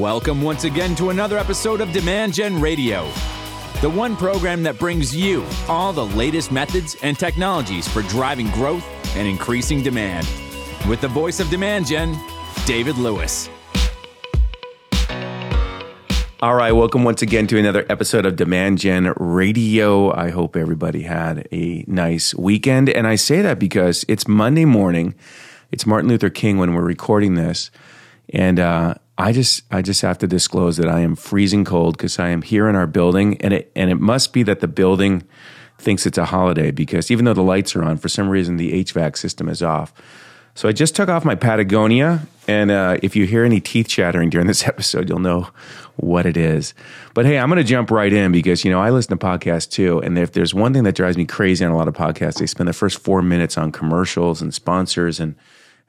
[0.00, 3.04] Welcome once again to another episode of Demand Gen Radio,
[3.82, 8.82] the one program that brings you all the latest methods and technologies for driving growth
[9.14, 10.26] and increasing demand.
[10.88, 12.18] With the voice of Demand Gen,
[12.64, 13.50] David Lewis.
[16.40, 20.16] All right, welcome once again to another episode of Demand Gen Radio.
[20.16, 22.88] I hope everybody had a nice weekend.
[22.88, 25.14] And I say that because it's Monday morning.
[25.70, 27.70] It's Martin Luther King when we're recording this.
[28.32, 32.18] And uh, I just I just have to disclose that I am freezing cold because
[32.18, 35.24] I am here in our building, and it and it must be that the building
[35.78, 38.82] thinks it's a holiday because even though the lights are on, for some reason the
[38.84, 39.92] HVAC system is off.
[40.54, 44.30] So I just took off my Patagonia, and uh, if you hear any teeth chattering
[44.30, 45.48] during this episode, you'll know
[45.96, 46.72] what it is.
[47.12, 49.70] But hey, I'm going to jump right in because you know I listen to podcasts
[49.70, 52.38] too, and if there's one thing that drives me crazy on a lot of podcasts,
[52.38, 55.34] they spend the first four minutes on commercials and sponsors and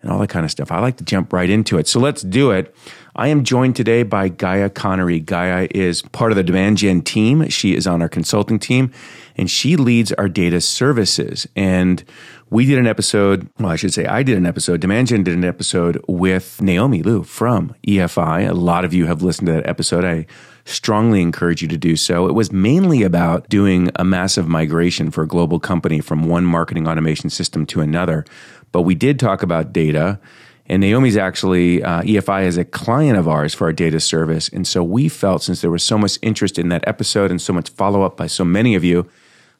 [0.01, 0.71] and all that kind of stuff.
[0.71, 1.87] I like to jump right into it.
[1.87, 2.75] So let's do it.
[3.15, 5.19] I am joined today by Gaia Connery.
[5.19, 7.47] Gaia is part of the Demand Gen team.
[7.49, 8.91] She is on our consulting team
[9.35, 11.47] and she leads our data services.
[11.55, 12.03] And
[12.49, 15.33] we did an episode, well, I should say I did an episode, Demand Gen did
[15.33, 18.49] an episode with Naomi Liu from EFI.
[18.49, 20.05] A lot of you have listened to that episode.
[20.05, 20.25] I
[20.65, 22.27] strongly encourage you to do so.
[22.27, 26.87] It was mainly about doing a massive migration for a global company from one marketing
[26.87, 28.25] automation system to another.
[28.71, 30.19] But we did talk about data.
[30.67, 34.47] And Naomi's actually, uh, EFI is a client of ours for our data service.
[34.49, 37.51] And so we felt since there was so much interest in that episode and so
[37.51, 39.09] much follow up by so many of you,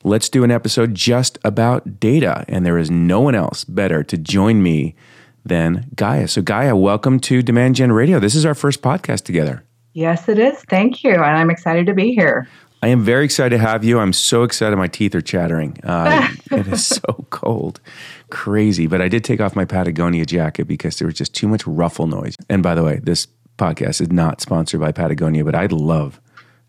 [0.04, 2.46] let's do an episode just about data.
[2.48, 4.96] And there is no one else better to join me
[5.44, 6.28] than Gaia.
[6.28, 8.20] So, Gaia, welcome to Demand Gen Radio.
[8.20, 9.64] This is our first podcast together.
[9.94, 10.58] Yes, it is.
[10.70, 11.12] Thank you.
[11.12, 12.48] And I'm excited to be here.
[12.84, 14.00] I am very excited to have you.
[14.00, 14.76] I'm so excited.
[14.76, 15.78] My teeth are chattering.
[15.92, 17.82] Uh, it is so cold,
[18.30, 18.88] crazy.
[18.88, 22.08] But I did take off my Patagonia jacket because there was just too much ruffle
[22.08, 22.38] noise.
[22.50, 26.22] And by the way, this podcast is not sponsored by Patagonia, but I love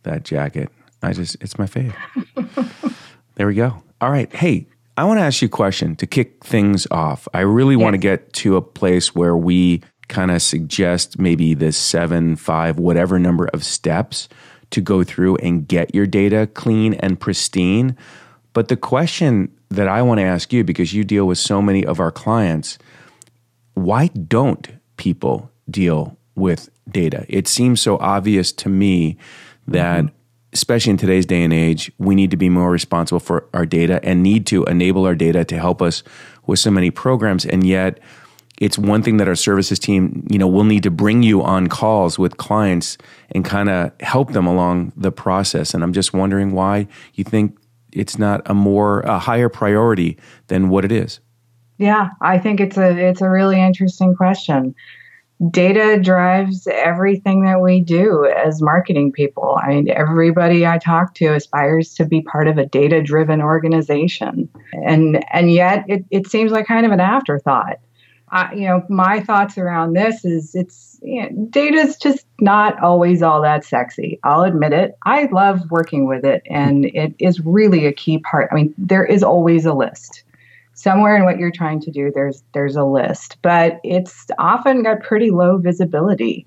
[0.02, 0.70] that jacket.
[1.02, 1.94] I just, it's my fave.
[3.36, 3.82] there we go.
[4.00, 4.32] All right.
[4.34, 7.28] Hey, I want to ask you a question to kick things off.
[7.32, 7.82] I really yes.
[7.82, 12.78] want to get to a place where we kind of suggest maybe the seven, five,
[12.78, 14.28] whatever number of steps
[14.72, 17.96] to go through and get your data clean and pristine.
[18.52, 21.84] But the question that I want to ask you, because you deal with so many
[21.86, 22.78] of our clients,
[23.74, 27.24] why don't people deal with data?
[27.28, 29.16] It seems so obvious to me
[29.66, 30.14] that, mm-hmm.
[30.52, 34.00] especially in today's day and age, we need to be more responsible for our data
[34.02, 36.02] and need to enable our data to help us
[36.46, 37.46] with so many programs.
[37.46, 38.00] And yet,
[38.62, 41.66] it's one thing that our services team, you know, will need to bring you on
[41.66, 42.96] calls with clients
[43.32, 45.74] and kind of help them along the process.
[45.74, 47.58] And I'm just wondering why you think
[47.92, 51.18] it's not a more a higher priority than what it is.
[51.78, 54.76] Yeah, I think it's a it's a really interesting question.
[55.50, 59.58] Data drives everything that we do as marketing people.
[59.60, 64.48] I mean, everybody I talk to aspires to be part of a data driven organization.
[64.72, 67.80] And and yet it, it seems like kind of an afterthought
[68.54, 73.22] You know, my thoughts around this is it's you know, data is just not always
[73.22, 74.18] all that sexy.
[74.24, 74.96] I'll admit it.
[75.04, 78.48] I love working with it, and it is really a key part.
[78.50, 80.24] I mean, there is always a list
[80.74, 82.10] somewhere in what you're trying to do.
[82.14, 86.46] There's there's a list, but it's often got pretty low visibility.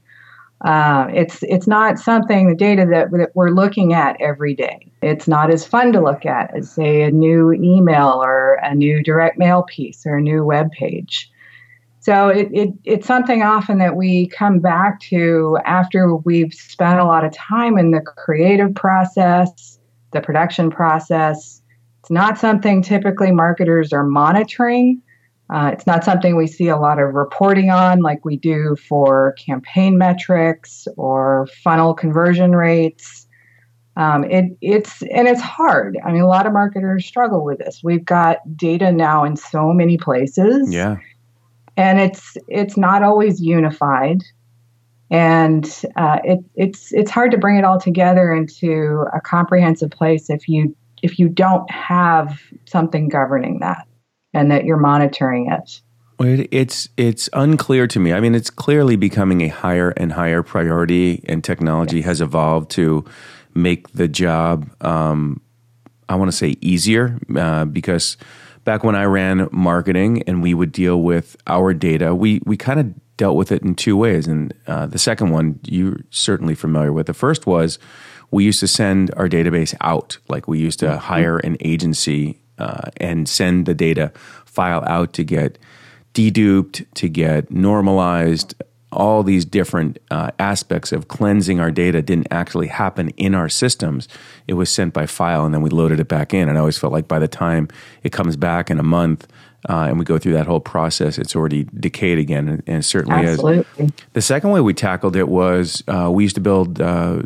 [0.62, 4.92] Uh, it's it's not something the data that, that we're looking at every day.
[5.02, 9.04] It's not as fun to look at as say a new email or a new
[9.04, 11.30] direct mail piece or a new web page.
[12.06, 17.04] So it, it, it's something often that we come back to after we've spent a
[17.04, 19.80] lot of time in the creative process,
[20.14, 21.64] the production process.
[22.02, 25.02] It's not something typically marketers are monitoring.
[25.50, 29.34] Uh, it's not something we see a lot of reporting on like we do for
[29.44, 33.26] campaign metrics or funnel conversion rates.
[33.98, 35.98] Um, it, it's and it's hard.
[36.06, 37.82] I mean, a lot of marketers struggle with this.
[37.84, 40.72] We've got data now in so many places.
[40.72, 40.98] Yeah
[41.78, 44.24] and it's it's not always unified
[45.12, 50.30] and uh, it, it's it's hard to bring it all together into a comprehensive place
[50.30, 53.88] if you if you don't have something governing that
[54.34, 55.82] and that you're monitoring it.
[56.20, 58.14] It's it's unclear to me.
[58.14, 62.06] I mean, it's clearly becoming a higher and higher priority, and technology yes.
[62.06, 63.06] has evolved to
[63.54, 64.70] make the job.
[64.82, 65.42] Um,
[66.08, 68.18] I want to say easier uh, because
[68.66, 72.80] back when I ran marketing and we would deal with our data, we we kind
[72.80, 74.28] of dealt with it in two ways.
[74.28, 77.08] And uh, the second one you're certainly familiar with.
[77.08, 77.80] The first was
[78.32, 80.98] we used to send our database out, like we used to mm-hmm.
[80.98, 84.12] hire an agency uh, and send the data
[84.46, 85.58] file out to get
[86.14, 88.56] deduped, to get normalized,
[88.96, 94.08] all these different uh, aspects of cleansing our data didn't actually happen in our systems.
[94.48, 96.50] It was sent by file and then we loaded it back in.
[96.50, 97.68] And I always felt like by the time
[98.04, 99.28] it comes back in a month,
[99.68, 103.26] uh, and we go through that whole process, it's already decayed again, and, and certainly
[103.26, 103.86] Absolutely.
[103.86, 103.92] is.
[104.14, 107.24] The second way we tackled it was uh, we used to build uh,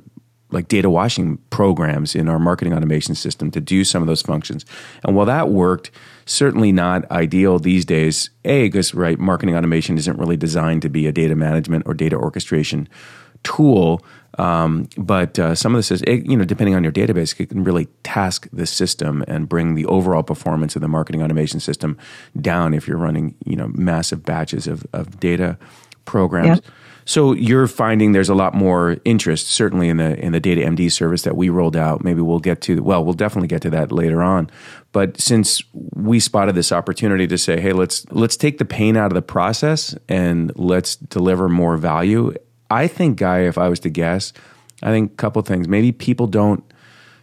[0.51, 4.65] like data washing programs in our marketing automation system to do some of those functions.
[5.03, 5.91] And while that worked,
[6.29, 8.29] certainly not ideal these days.
[8.45, 12.15] A, because right, marketing automation isn't really designed to be a data management or data
[12.15, 12.87] orchestration
[13.43, 14.01] tool.
[14.37, 17.63] Um, but uh, some of this is, you know, depending on your database, it can
[17.63, 21.97] really task the system and bring the overall performance of the marketing automation system
[22.39, 25.57] down if you're running, you know, massive batches of, of data
[26.05, 26.61] programs.
[26.63, 26.71] Yeah.
[27.09, 30.91] So you're finding there's a lot more interest, certainly in the in the Data MD
[30.91, 32.03] service that we rolled out.
[32.03, 34.47] Maybe we'll get to well, we'll definitely get to that later on.
[34.91, 39.07] But since we spotted this opportunity to say, hey, let's let's take the pain out
[39.07, 42.31] of the process and let's deliver more value.
[42.69, 44.31] I think, Guy, if I was to guess,
[44.83, 45.67] I think a couple things.
[45.67, 46.63] Maybe people don't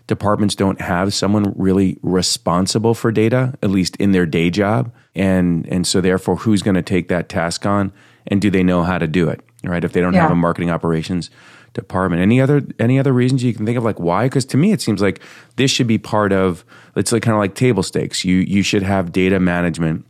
[0.08, 4.92] departments don't have someone really responsible for data, at least in their day job.
[5.14, 7.92] And and so therefore who's going to take that task on
[8.26, 9.45] and do they know how to do it?
[9.70, 9.84] Right?
[9.84, 10.22] If they don't yeah.
[10.22, 11.30] have a marketing operations
[11.76, 12.22] department.
[12.22, 14.24] Any other any other reasons you can think of like why?
[14.24, 15.20] Because to me it seems like
[15.54, 16.64] this should be part of
[16.96, 18.24] it's like kind of like table stakes.
[18.24, 20.04] You you should have data management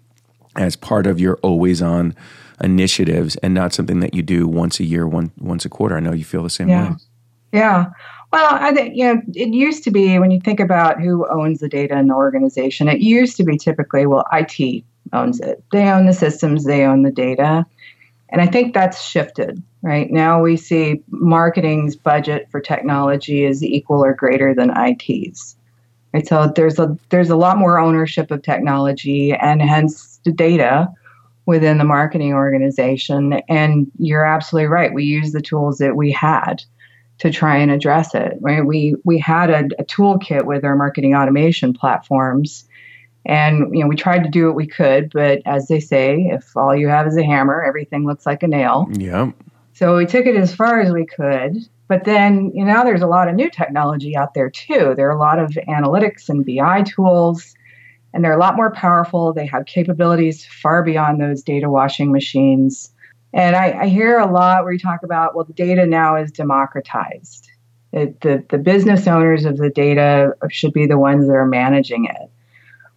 [0.57, 2.15] as part of your always on
[2.63, 5.97] initiatives and not something that you do once a year, one once a quarter.
[5.97, 6.91] I know you feel the same yeah.
[6.91, 6.97] way.
[7.53, 7.87] Yeah.
[8.33, 11.61] Well, I think you know it used to be when you think about who owns
[11.61, 15.63] the data in the organization, it used to be typically well, IT owns it.
[15.73, 17.67] They own the systems, they own the data.
[18.31, 20.11] And I think that's shifted, right?
[20.11, 25.57] Now we see marketing's budget for technology is equal or greater than IT's.
[26.13, 26.27] Right?
[26.27, 30.89] So there's a there's a lot more ownership of technology and hence the data
[31.45, 33.35] within the marketing organization.
[33.49, 34.93] And you're absolutely right.
[34.93, 36.65] We use the tools that we had
[37.19, 38.39] to try and address it.
[38.41, 38.65] Right?
[38.65, 42.66] We we had a, a toolkit with our marketing automation platforms
[43.27, 46.57] and you know, we tried to do what we could, but as they say, if
[46.57, 48.89] all you have is a hammer, everything looks like a nail.
[48.93, 49.33] Yeah.
[49.75, 51.59] So we took it as far as we could.
[51.89, 54.95] But then, you know, there's a lot of new technology out there too.
[54.97, 57.55] There are a lot of analytics and BI tools,
[58.15, 59.33] and they're a lot more powerful.
[59.33, 62.93] They have capabilities far beyond those data washing machines.
[63.33, 66.31] And I, I hear a lot where you talk about, well, the data now is
[66.33, 67.51] democratized.
[67.93, 72.07] It, the, the business owners of the data should be the ones that are managing
[72.07, 72.31] it.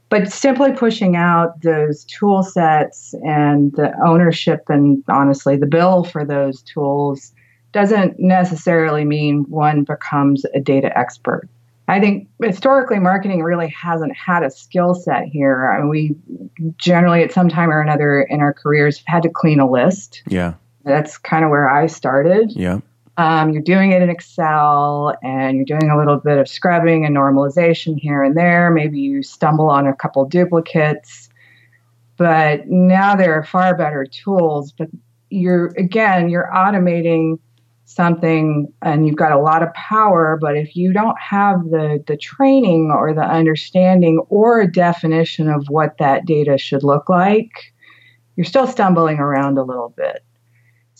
[0.09, 6.25] But simply pushing out those tool sets and the ownership and honestly the bill for
[6.25, 7.33] those tools
[7.71, 11.47] doesn't necessarily mean one becomes a data expert.
[11.87, 15.71] I think historically marketing really hasn't had a skill set here.
[15.71, 16.15] I mean, we
[16.77, 20.21] generally at some time or another in our careers have had to clean a list.
[20.27, 20.53] Yeah.
[20.85, 22.51] That's kind of where I started.
[22.55, 22.79] Yeah.
[23.19, 27.13] Um, you're doing it in Excel and you're doing a little bit of scrubbing and
[27.13, 28.71] normalization here and there.
[28.71, 31.27] Maybe you stumble on a couple duplicates.
[32.15, 34.71] But now there are far better tools.
[34.71, 34.87] But
[35.29, 37.39] you're, again, you're automating
[37.83, 40.37] something and you've got a lot of power.
[40.39, 45.67] But if you don't have the, the training or the understanding or a definition of
[45.67, 47.51] what that data should look like,
[48.37, 50.23] you're still stumbling around a little bit.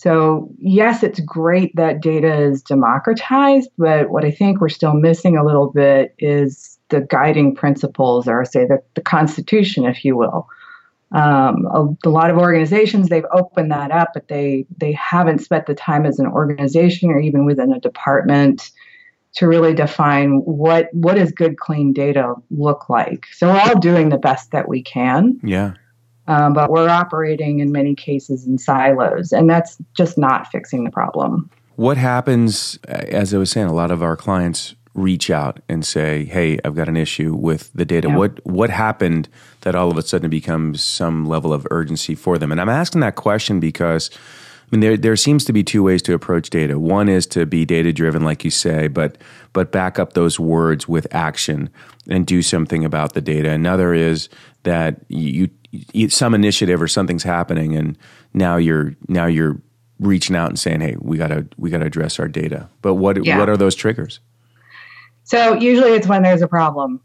[0.00, 5.36] So, yes, it's great that data is democratized, but what I think we're still missing
[5.36, 10.48] a little bit is the guiding principles, or say the, the Constitution, if you will.
[11.12, 15.66] Um, a, a, lot of organizations they've opened that up, but they they haven't spent
[15.66, 18.70] the time as an organization or even within a department
[19.34, 23.26] to really define what what does good clean data look like.
[23.32, 25.38] So we're all doing the best that we can.
[25.42, 25.74] Yeah
[26.30, 30.90] um, but we're operating in many cases in silos, and that's just not fixing the
[30.90, 31.50] problem.
[31.74, 36.24] What happens, as I was saying, a lot of our clients reach out and say,
[36.26, 38.16] "Hey, I've got an issue with the data." Yeah.
[38.16, 39.28] What what happened
[39.62, 42.52] that all of a sudden becomes some level of urgency for them?
[42.52, 46.00] And I'm asking that question because I mean there there seems to be two ways
[46.02, 46.78] to approach data.
[46.78, 49.18] One is to be data driven, like you say, but
[49.52, 51.70] but back up those words with action
[52.08, 53.50] and do something about the data.
[53.50, 54.28] Another is
[54.62, 55.48] that you
[56.08, 57.96] some initiative or something's happening, and
[58.34, 59.60] now you're now you're
[59.98, 63.38] reaching out and saying, "Hey, we gotta we gotta address our data." But what yeah.
[63.38, 64.20] what are those triggers?
[65.24, 67.00] So usually it's when there's a problem.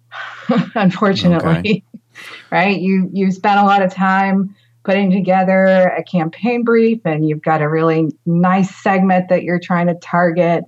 [0.75, 1.83] unfortunately, okay.
[2.51, 2.79] right?
[2.79, 7.61] You you spent a lot of time putting together a campaign brief, and you've got
[7.61, 10.63] a really nice segment that you're trying to target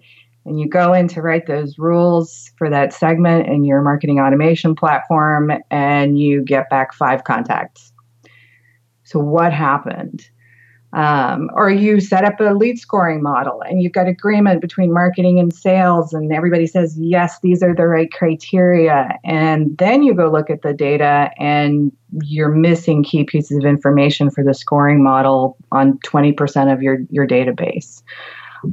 [0.48, 4.76] and you go in to write those rules for that segment in your marketing automation
[4.76, 7.92] platform and you get back five contacts.
[9.04, 10.28] So, what happened?
[10.94, 15.38] Um, or you set up a lead scoring model and you've got agreement between marketing
[15.38, 19.20] and sales, and everybody says, yes, these are the right criteria.
[19.26, 21.92] And then you go look at the data and
[22.24, 27.28] you're missing key pieces of information for the scoring model on 20% of your, your
[27.28, 28.02] database.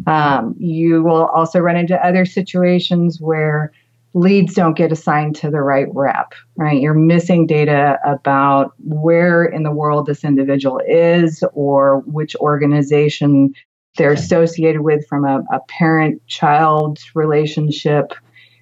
[0.06, 3.72] Um, you will also run into other situations where
[4.14, 6.80] leads don't get assigned to the right rep, right?
[6.80, 13.52] You're missing data about where in the world this individual is or which organization
[13.96, 18.12] they're associated with from a, a parent child relationship.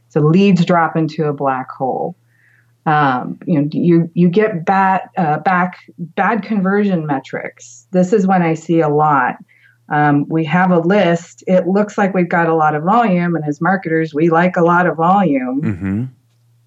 [0.09, 2.17] So leads drop into a black hole.
[2.85, 7.87] Um, you know, you you get bad uh, back bad conversion metrics.
[7.93, 9.37] This is when I see a lot
[9.88, 11.44] um, we have a list.
[11.46, 14.62] It looks like we've got a lot of volume, and as marketers, we like a
[14.62, 15.62] lot of volume.
[15.62, 16.04] Mm-hmm.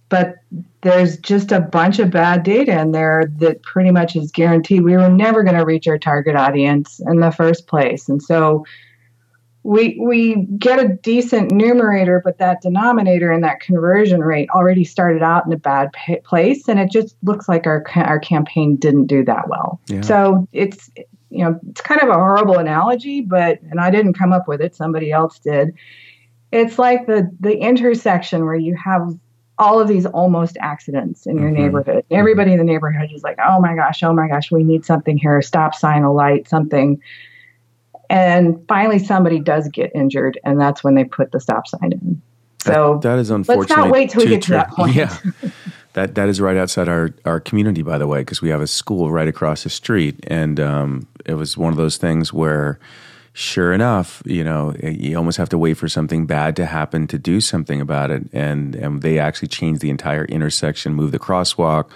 [0.09, 0.35] But
[0.81, 4.95] there's just a bunch of bad data in there that pretty much is guaranteed we
[4.95, 8.07] were never going to reach our target audience in the first place.
[8.07, 8.63] And so
[9.63, 15.23] we we get a decent numerator, but that denominator and that conversion rate already started
[15.23, 15.89] out in a bad
[16.23, 19.81] place, and it just looks like our our campaign didn't do that well.
[19.87, 20.01] Yeah.
[20.01, 20.91] So it's
[21.35, 24.61] you know, it's kind of a horrible analogy, but and I didn't come up with
[24.61, 25.73] it, somebody else did.
[26.51, 29.13] It's like the the intersection where you have
[29.57, 31.61] all of these almost accidents in your mm-hmm.
[31.61, 32.05] neighborhood.
[32.05, 32.15] Mm-hmm.
[32.15, 35.17] Everybody in the neighborhood is like, "Oh my gosh, oh my gosh, we need something
[35.17, 37.01] here, stop sign, a light, something."
[38.09, 42.21] And finally somebody does get injured and that's when they put the stop sign in.
[42.63, 43.69] So that, that is unfortunate.
[43.69, 44.95] Let's not wait till we get to that point.
[44.95, 45.17] Yeah.
[45.95, 48.67] That that is right outside our our community, by the way, because we have a
[48.67, 52.79] school right across the street, and um, it was one of those things where,
[53.31, 57.17] sure enough, you know, you almost have to wait for something bad to happen to
[57.17, 61.89] do something about it, and and they actually changed the entire intersection, moved the crosswalk,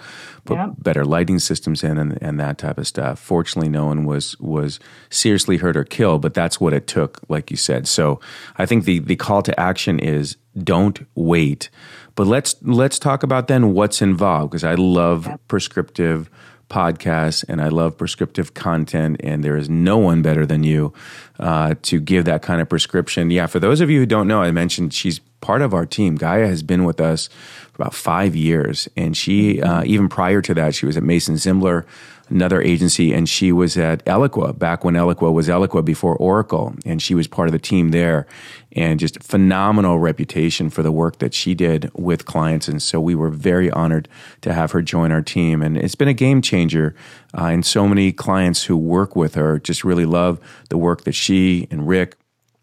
[0.46, 0.70] put yeah.
[0.78, 3.18] better lighting systems in, and and that type of stuff.
[3.18, 4.80] Fortunately, no one was was
[5.10, 7.86] seriously hurt or killed, but that's what it took, like you said.
[7.86, 8.18] So
[8.56, 11.68] I think the the call to action is don't wait
[12.20, 15.40] but let's let's talk about then what's involved because I love yep.
[15.48, 16.28] prescriptive
[16.68, 20.92] podcasts and I love prescriptive content, and there is no one better than you
[21.38, 23.30] uh, to give that kind of prescription.
[23.30, 26.16] Yeah, for those of you who don't know, I mentioned she's part of our team.
[26.16, 27.28] Gaia has been with us
[27.72, 29.70] for about five years, and she mm-hmm.
[29.70, 31.86] uh, even prior to that, she was at Mason Zimbler
[32.30, 37.02] another agency, and she was at Eloqua back when Eloqua was Eloqua before Oracle, and
[37.02, 38.26] she was part of the team there,
[38.72, 43.14] and just phenomenal reputation for the work that she did with clients, and so we
[43.14, 44.08] were very honored
[44.40, 46.94] to have her join our team, and it's been a game changer,
[47.36, 51.14] uh, and so many clients who work with her just really love the work that
[51.14, 52.16] she and Rick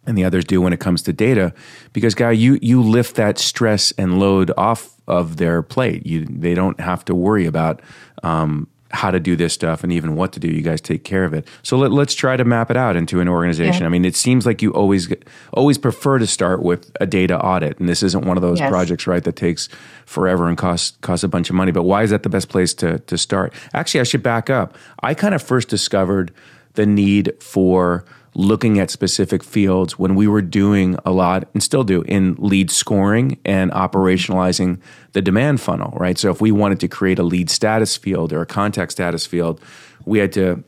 [0.08, 1.54] and the others do when it comes to data
[1.92, 6.06] because guy you you lift that stress and load off of their plate.
[6.06, 7.82] You they don't have to worry about
[8.24, 10.48] um, how to do this stuff and even what to do.
[10.48, 11.48] You guys take care of it.
[11.64, 13.82] So let, us try to map it out into an organization.
[13.82, 13.88] Yeah.
[13.88, 15.14] I mean, it seems like you always
[15.54, 18.70] always prefer to start with a data audit, and this isn't one of those yes.
[18.70, 19.68] projects, right, that takes
[20.06, 21.72] forever and costs costs a bunch of money.
[21.72, 23.54] But why is that the best place to to start?
[23.74, 24.78] Actually, I should back up.
[25.02, 26.34] I kind of first discovered
[26.74, 28.06] the need for
[28.38, 32.70] looking at specific fields when we were doing a lot and still do in lead
[32.70, 34.80] scoring and operationalizing
[35.14, 36.20] the demand funnel, right?
[36.20, 39.60] So if we wanted to create a lead status field or a contact status field,
[40.06, 40.64] we had to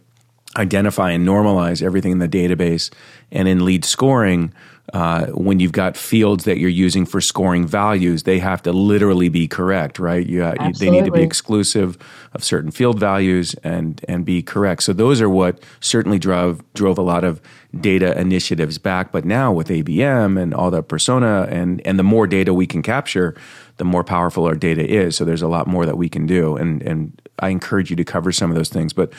[0.58, 2.92] identify and normalize everything in the database.
[3.32, 4.52] And in lead scoring,
[4.94, 9.30] uh, when you've got fields that you're using for scoring values, they have to literally
[9.30, 10.26] be correct, right?
[10.26, 11.98] You, uh, they need to be exclusive
[12.34, 14.84] of certain field values and and be correct.
[14.84, 17.42] So those are what certainly drove drove a lot of
[17.80, 19.12] data initiatives back.
[19.12, 22.82] But now with ABM and all the persona and and the more data we can
[22.82, 23.36] capture,
[23.78, 25.16] the more powerful our data is.
[25.16, 26.56] So there's a lot more that we can do.
[26.56, 28.94] And and I encourage you to cover some of those things.
[28.94, 29.14] But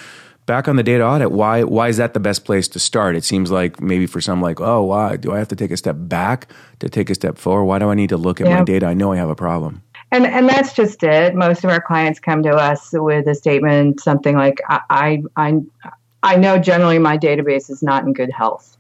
[0.51, 3.15] back on the data audit, why why is that the best place to start?
[3.15, 5.77] It seems like maybe for some like, oh, why do I have to take a
[5.77, 6.49] step back
[6.81, 7.67] to take a step forward?
[7.67, 8.59] Why do I need to look at yeah.
[8.59, 8.87] my data?
[8.87, 9.81] I know I have a problem.
[10.11, 11.37] And and that's just it.
[11.37, 15.53] Most of our clients come to us with a statement, something like, I I
[16.25, 18.77] I know generally my database is not in good health.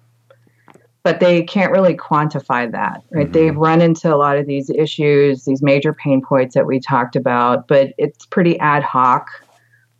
[1.05, 3.27] But they can't really quantify that, right?
[3.27, 3.33] Mm-hmm.
[3.33, 7.15] They've run into a lot of these issues, these major pain points that we talked
[7.15, 9.31] about, but it's pretty ad hoc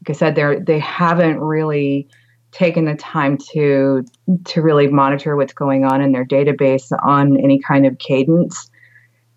[0.01, 2.09] like I said, they're they haven't really
[2.53, 4.05] taken the time to
[4.45, 8.71] to really monitor what's going on in their database on any kind of cadence.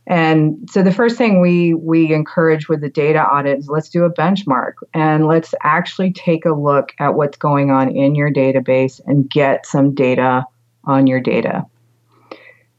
[0.06, 4.04] And so the first thing we we encourage with the data audit is let's do
[4.04, 9.00] a benchmark and let's actually take a look at what's going on in your database
[9.06, 10.46] and get some data
[10.86, 11.66] on your data.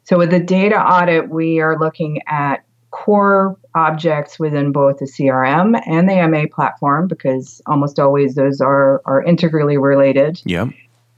[0.05, 5.81] So with the data audit, we are looking at core objects within both the CRM
[5.87, 10.41] and the MA platform because almost always those are are integrally related.
[10.45, 10.69] Yeah.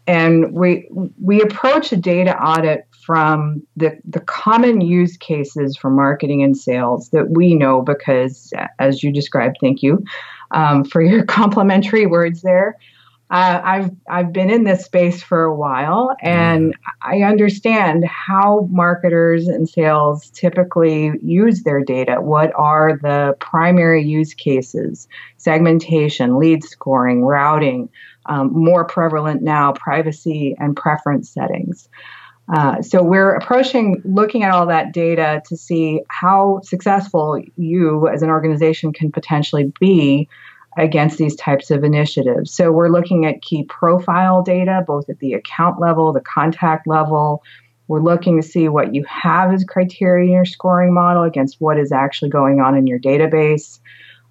[0.06, 0.88] and we
[1.20, 7.10] we approach a data audit from the the common use cases for marketing and sales
[7.10, 10.04] that we know because, as you described, thank you
[10.50, 12.76] um, for your complimentary words there.
[13.28, 19.48] Uh, I've I've been in this space for a while, and I understand how marketers
[19.48, 22.20] and sales typically use their data.
[22.20, 25.08] What are the primary use cases?
[25.38, 27.88] Segmentation, lead scoring, routing.
[28.26, 31.88] Um, more prevalent now, privacy and preference settings.
[32.52, 38.22] Uh, so we're approaching looking at all that data to see how successful you as
[38.22, 40.28] an organization can potentially be
[40.76, 42.52] against these types of initiatives.
[42.52, 47.42] So we're looking at key profile data, both at the account level, the contact level.
[47.88, 51.78] We're looking to see what you have as criteria in your scoring model against what
[51.78, 53.78] is actually going on in your database.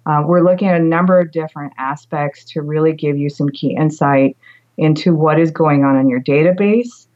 [0.04, 3.74] Uh, we're looking at a number of different aspects to really give you some key
[3.74, 4.36] insight
[4.78, 7.06] into what is going on in your database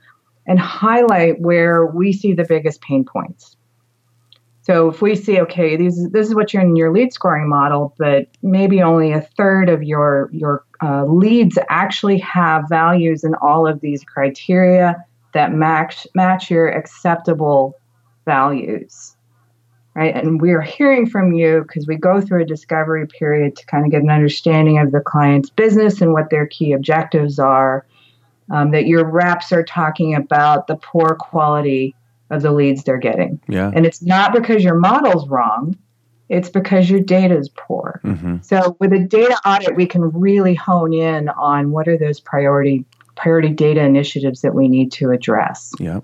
[0.46, 3.56] and highlight where we see the biggest pain points.
[4.70, 7.92] So if we see, okay, these, this is what you're in your lead scoring model,
[7.98, 13.66] but maybe only a third of your your uh, leads actually have values in all
[13.66, 17.74] of these criteria that match match your acceptable
[18.26, 19.16] values,
[19.96, 20.14] right?
[20.14, 23.84] And we are hearing from you because we go through a discovery period to kind
[23.84, 27.84] of get an understanding of the client's business and what their key objectives are.
[28.52, 31.94] Um, that your reps are talking about the poor quality
[32.30, 33.40] of the leads they're getting.
[33.48, 33.70] Yeah.
[33.74, 35.76] And it's not because your model's wrong,
[36.28, 38.00] it's because your data is poor.
[38.04, 38.36] Mm-hmm.
[38.42, 42.84] So with a data audit, we can really hone in on what are those priority
[43.16, 45.72] priority data initiatives that we need to address.
[45.78, 46.00] Yeah.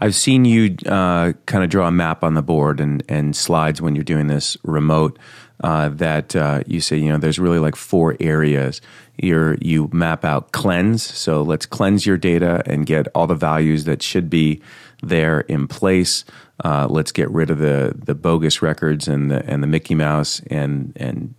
[0.00, 3.82] I've seen you uh, kind of draw a map on the board and, and slides
[3.82, 5.18] when you're doing this remote.
[5.62, 8.80] Uh, that uh, you say, you know, there's really like four areas.
[9.16, 11.02] You're, you map out cleanse.
[11.02, 14.60] So let's cleanse your data and get all the values that should be
[15.08, 16.24] there in place.
[16.64, 20.40] Uh, let's get rid of the the bogus records and the and the Mickey Mouse
[20.50, 21.34] and and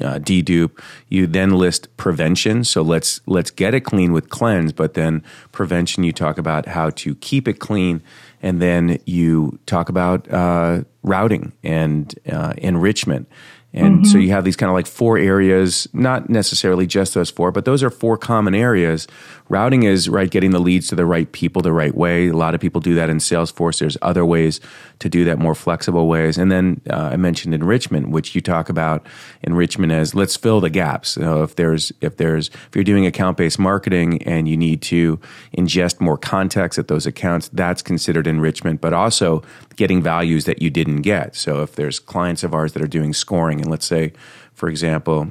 [0.00, 0.78] uh, dedupe.
[1.08, 2.64] You then list prevention.
[2.64, 6.04] So let's let's get it clean with cleanse, but then prevention.
[6.04, 8.02] You talk about how to keep it clean,
[8.42, 13.28] and then you talk about uh, routing and uh, enrichment.
[13.72, 14.04] And mm-hmm.
[14.04, 17.66] so you have these kind of like four areas, not necessarily just those four, but
[17.66, 19.06] those are four common areas
[19.48, 22.28] Routing is right getting the leads to the right people the right way.
[22.28, 23.78] A lot of people do that in Salesforce.
[23.78, 24.60] There's other ways
[24.98, 26.36] to do that, more flexible ways.
[26.36, 29.06] And then uh, I mentioned enrichment, which you talk about
[29.42, 31.10] enrichment as let's fill the gaps.
[31.10, 35.20] So if there's if there's if you're doing account based marketing and you need to
[35.56, 38.80] ingest more context at those accounts, that's considered enrichment.
[38.80, 39.44] But also
[39.76, 41.36] getting values that you didn't get.
[41.36, 44.12] So if there's clients of ours that are doing scoring, and let's say,
[44.54, 45.28] for example,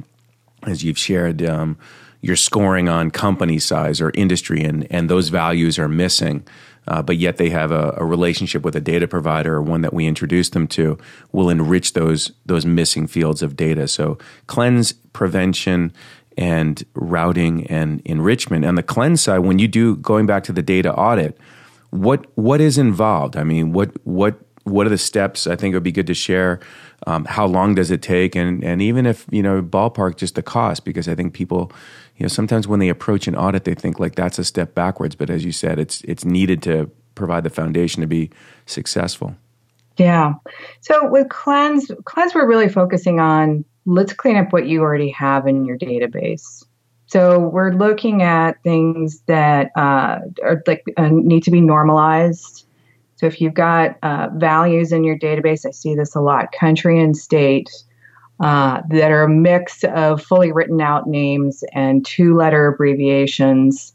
[0.64, 1.44] as you've shared.
[1.44, 1.78] Um,
[2.26, 6.44] you're scoring on company size or industry, and, and those values are missing.
[6.88, 9.94] Uh, but yet they have a, a, relationship with a data provider or one that
[9.94, 10.98] we introduce them to
[11.32, 13.88] will enrich those those missing fields of data.
[13.88, 15.94] So cleanse, prevention,
[16.38, 18.66] and routing and enrichment.
[18.66, 21.38] On the cleanse side, when you do going back to the data audit,
[21.90, 23.36] what what is involved?
[23.36, 25.46] I mean, what what what are the steps?
[25.46, 26.60] I think it would be good to share.
[27.08, 28.36] Um, how long does it take?
[28.36, 31.72] And and even if you know ballpark, just the cost, because I think people
[32.18, 35.16] you know sometimes when they approach an audit they think like that's a step backwards.
[35.16, 38.30] But as you said it's it's needed to provide the foundation to be
[38.66, 39.36] successful.
[39.98, 40.34] Yeah.
[40.82, 45.48] So with cleanse cleanse we're really focusing on let's clean up what you already have
[45.48, 46.64] in your database.
[47.08, 52.66] So we're looking at things that uh, are like uh, need to be normalized
[53.16, 57.02] so if you've got uh, values in your database i see this a lot country
[57.02, 57.70] and state
[58.40, 63.94] uh, that are a mix of fully written out names and two letter abbreviations.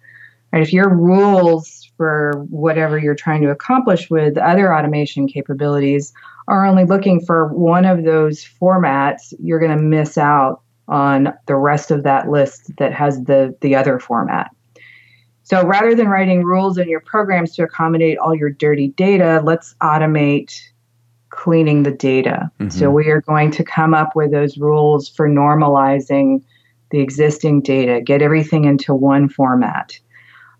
[0.53, 0.63] Right?
[0.63, 6.13] If your rules for whatever you're trying to accomplish with other automation capabilities
[6.49, 11.55] are only looking for one of those formats, you're going to miss out on the
[11.55, 14.51] rest of that list that has the, the other format.
[15.51, 19.75] So rather than writing rules in your programs to accommodate all your dirty data, let's
[19.83, 20.57] automate
[21.31, 22.49] cleaning the data.
[22.61, 22.69] Mm-hmm.
[22.69, 26.45] So we are going to come up with those rules for normalizing
[26.93, 29.99] the existing data, get everything into one format.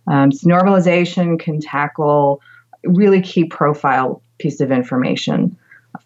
[0.09, 2.41] Um, so normalization can tackle
[2.83, 5.57] really key profile piece of information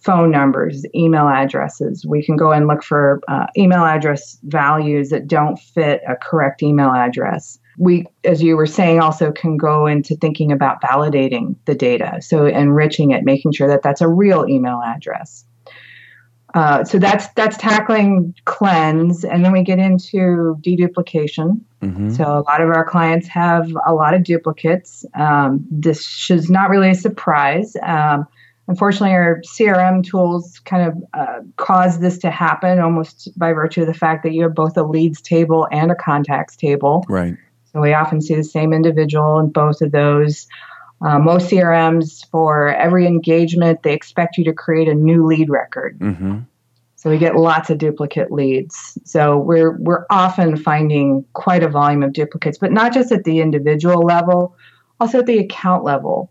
[0.00, 2.04] phone numbers, email addresses.
[2.04, 6.62] We can go and look for uh, email address values that don't fit a correct
[6.62, 11.74] email address we, as you were saying, also can go into thinking about validating the
[11.74, 12.18] data.
[12.20, 15.44] So enriching it, making sure that that's a real email address.
[16.54, 21.60] Uh, so that's that's tackling cleanse, and then we get into deduplication.
[21.82, 22.10] Mm-hmm.
[22.10, 25.04] So a lot of our clients have a lot of duplicates.
[25.18, 27.76] Um, this is not really a surprise.
[27.82, 28.28] Um,
[28.68, 33.88] unfortunately, our CRM tools kind of uh, cause this to happen almost by virtue of
[33.88, 37.04] the fact that you have both a leads table and a contacts table.
[37.08, 37.34] Right.
[37.74, 40.46] So we often see the same individual in both of those.
[41.04, 45.98] Uh, most CRMs, for every engagement, they expect you to create a new lead record.
[45.98, 46.38] Mm-hmm.
[46.94, 48.96] So we get lots of duplicate leads.
[49.04, 53.40] So we're we're often finding quite a volume of duplicates, but not just at the
[53.40, 54.56] individual level,
[55.00, 56.30] also at the account level.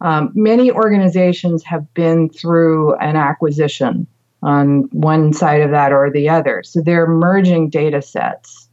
[0.00, 4.06] Um, many organizations have been through an acquisition
[4.42, 6.62] on one side of that or the other.
[6.62, 8.63] So they're merging data sets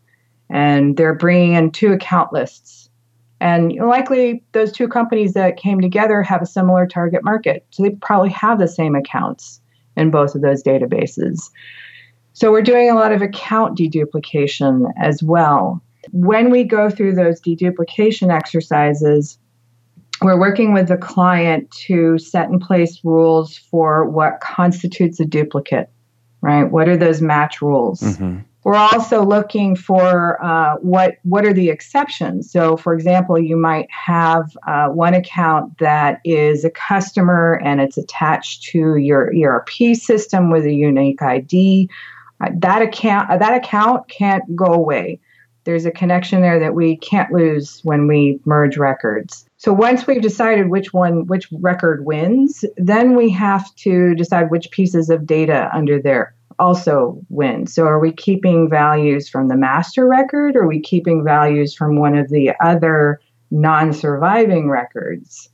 [0.52, 2.82] and they're bringing in two account lists
[3.42, 7.66] and likely those two companies that came together have a similar target market.
[7.72, 9.60] So they probably have the same accounts
[9.98, 11.50] in both of those databases.
[12.34, 15.82] So we're doing a lot of account deduplication as well.
[16.12, 19.40] When we go through those deduplication exercises,
[20.22, 25.90] we're working with the client to set in place rules for what constitutes a duplicate,
[26.42, 26.66] right?
[26.66, 28.02] What are those match rules?
[28.02, 28.42] Mm-hmm.
[28.64, 32.52] We're also looking for uh, what what are the exceptions.
[32.52, 37.98] So, for example, you might have uh, one account that is a customer and it's
[37.98, 41.90] attached to your ERP system with a unique ID.
[42.40, 45.20] Uh, that account uh, that account can't go away.
[45.64, 49.46] There's a connection there that we can't lose when we merge records.
[49.58, 54.72] So once we've decided which one, which record wins, then we have to decide which
[54.72, 57.66] pieces of data under there also win.
[57.66, 62.00] So are we keeping values from the master record or are we keeping values from
[62.00, 63.20] one of the other
[63.50, 65.50] non-surviving records?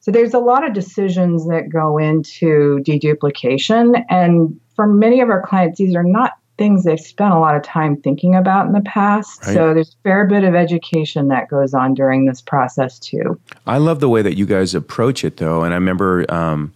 [0.00, 5.42] So there's a lot of decisions that go into deduplication and for many of our
[5.42, 8.82] clients these are not things they've spent a lot of time thinking about in the
[8.82, 9.46] past.
[9.46, 9.54] Right.
[9.54, 13.40] So there's a fair bit of education that goes on during this process too.
[13.66, 16.72] I love the way that you guys approach it though and I remember um,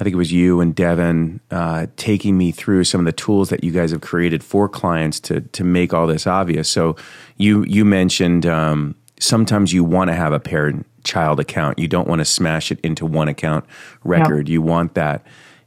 [0.00, 3.50] I think it was you and Devin uh, taking me through some of the tools
[3.50, 6.70] that you guys have created for clients to to make all this obvious.
[6.70, 6.96] So
[7.36, 11.78] you you mentioned um, sometimes you want to have a parent child account.
[11.78, 13.66] You don't want to smash it into one account
[14.02, 14.48] record.
[14.48, 14.52] Yep.
[14.52, 15.24] You want that.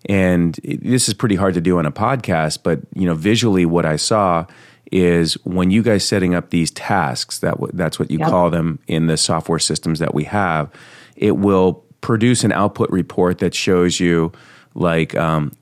[0.09, 3.85] And this is pretty hard to do on a podcast, but you know, visually, what
[3.85, 4.47] I saw
[4.91, 7.37] is when you guys setting up these tasks.
[7.39, 8.29] That w- that's what you yep.
[8.29, 10.71] call them in the software systems that we have.
[11.15, 14.31] It will produce an output report that shows you
[14.75, 15.53] like um,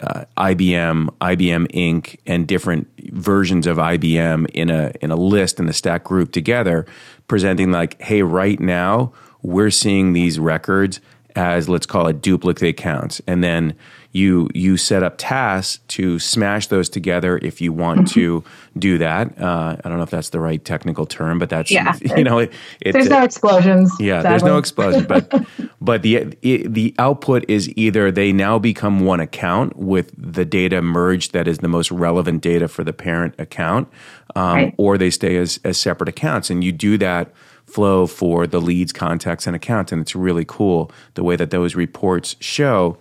[0.00, 5.66] uh, IBM, IBM Inc., and different versions of IBM in a in a list in
[5.66, 6.86] the stack group together,
[7.26, 11.00] presenting like, hey, right now we're seeing these records
[11.36, 13.74] as let's call it duplicate accounts, and then
[14.12, 18.20] you you set up tasks to smash those together if you want mm-hmm.
[18.20, 18.44] to
[18.78, 19.38] do that.
[19.40, 21.94] Uh, I don't know if that's the right technical term, but that's yeah.
[22.16, 23.92] you know it, it, there's no explosions.
[24.00, 24.30] Yeah, sadly.
[24.30, 25.44] there's no explosion, but
[25.80, 31.32] but the the output is either they now become one account with the data merged
[31.32, 33.88] that is the most relevant data for the parent account,
[34.34, 34.74] um, right.
[34.78, 37.30] or they stay as as separate accounts, and you do that
[37.66, 39.92] flow for the leads, contacts, and accounts.
[39.92, 42.96] And it's really cool the way that those reports show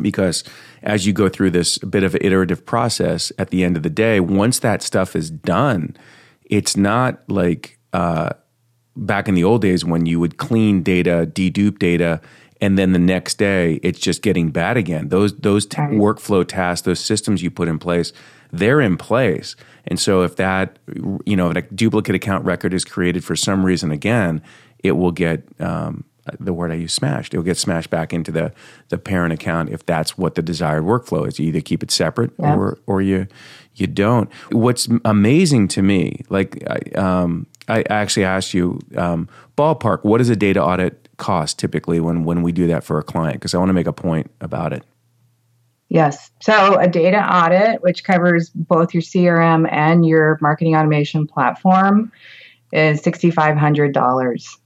[0.00, 0.42] because
[0.82, 3.90] as you go through this bit of an iterative process at the end of the
[3.90, 5.96] day once that stuff is done
[6.44, 8.30] it's not like uh,
[8.96, 12.20] back in the old days when you would clean data dedupe data
[12.60, 15.08] and then the next day it's just getting bad again.
[15.08, 18.12] Those those t- workflow tasks those systems you put in place
[18.52, 19.56] they're in place.
[19.86, 20.78] And so if that
[21.26, 24.42] you know a duplicate account record is created for some reason again
[24.78, 26.04] it will get um,
[26.38, 27.34] the word I use smashed.
[27.34, 28.52] It'll get smashed back into the
[28.88, 31.38] the parent account if that's what the desired workflow is.
[31.38, 32.54] You either keep it separate yeah.
[32.54, 33.26] or or you
[33.74, 34.32] you don't.
[34.50, 40.28] What's amazing to me, like I, um, I actually asked you, um, ballpark, what does
[40.28, 43.34] a data audit cost typically when when we do that for a client?
[43.34, 44.84] Because I want to make a point about it.
[45.88, 46.30] Yes.
[46.40, 52.10] So a data audit, which covers both your CRM and your marketing automation platform,
[52.72, 54.58] is sixty five hundred dollars.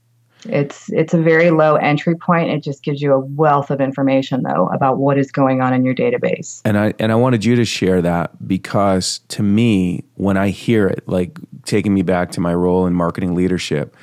[0.45, 2.49] It's it's a very low entry point.
[2.49, 5.83] It just gives you a wealth of information though about what is going on in
[5.83, 6.61] your database.
[6.63, 10.87] And I and I wanted you to share that because to me, when I hear
[10.87, 13.95] it, like taking me back to my role in marketing leadership,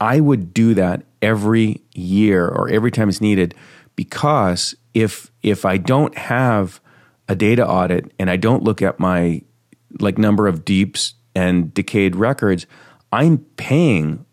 [0.00, 3.54] I would do that every year or every time it's needed
[3.96, 6.80] because if if I don't have
[7.28, 9.42] a data audit and I don't look at my
[10.00, 12.66] like number of deeps and decayed records,
[13.12, 14.24] I'm paying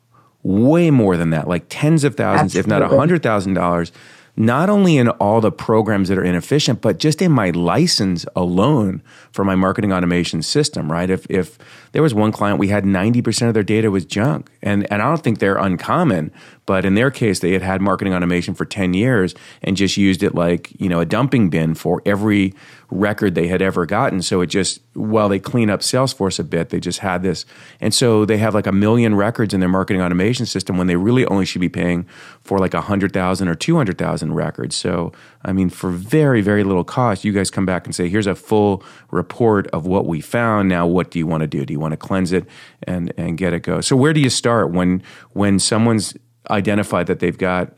[0.44, 2.76] way more than that, like tens of thousands, Absolutely.
[2.76, 3.92] if not a hundred thousand dollars,
[4.38, 9.02] not only in all the programs that are inefficient, but just in my license alone
[9.32, 11.10] for my marketing automation system, right?
[11.10, 11.58] If, if
[11.92, 14.50] there was one client, we had 90% of their data was junk.
[14.62, 16.32] And, and I don't think they're uncommon,
[16.66, 20.24] but in their case, they had had marketing automation for 10 years and just used
[20.24, 22.54] it like, you know, a dumping bin for every
[22.92, 24.22] record they had ever gotten.
[24.22, 27.46] So it just, while they clean up Salesforce a bit, they just had this.
[27.80, 30.98] And so they have like a million records in their marketing automation system when they
[30.98, 32.06] really only should be paying
[32.42, 34.76] for like 100,000 or 200,000 records.
[34.76, 38.28] So, I mean, for very, very little cost, you guys come back and say, here's
[38.28, 40.68] a full report of what we found.
[40.68, 41.66] Now, what do you want to do?
[41.66, 42.46] Do you want to cleanse it
[42.84, 43.80] and, and get it go?
[43.80, 45.02] So where do you start when,
[45.32, 46.14] when someone's
[46.50, 47.72] identified that they've got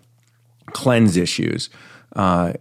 [0.72, 1.70] cleanse issues?
[2.16, 2.54] Uh,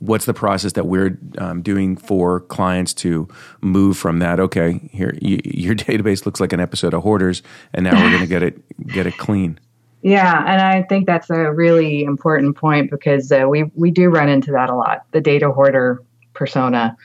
[0.00, 3.28] what's the process that we're um, doing for clients to
[3.60, 4.40] move from that?
[4.40, 8.28] Okay here your database looks like an episode of hoarders and now we're going to
[8.28, 9.58] get it get it clean.
[10.02, 14.28] Yeah and i think that's a really important point because uh, we we do run
[14.28, 16.02] into that a lot the data hoarder
[16.34, 16.96] persona.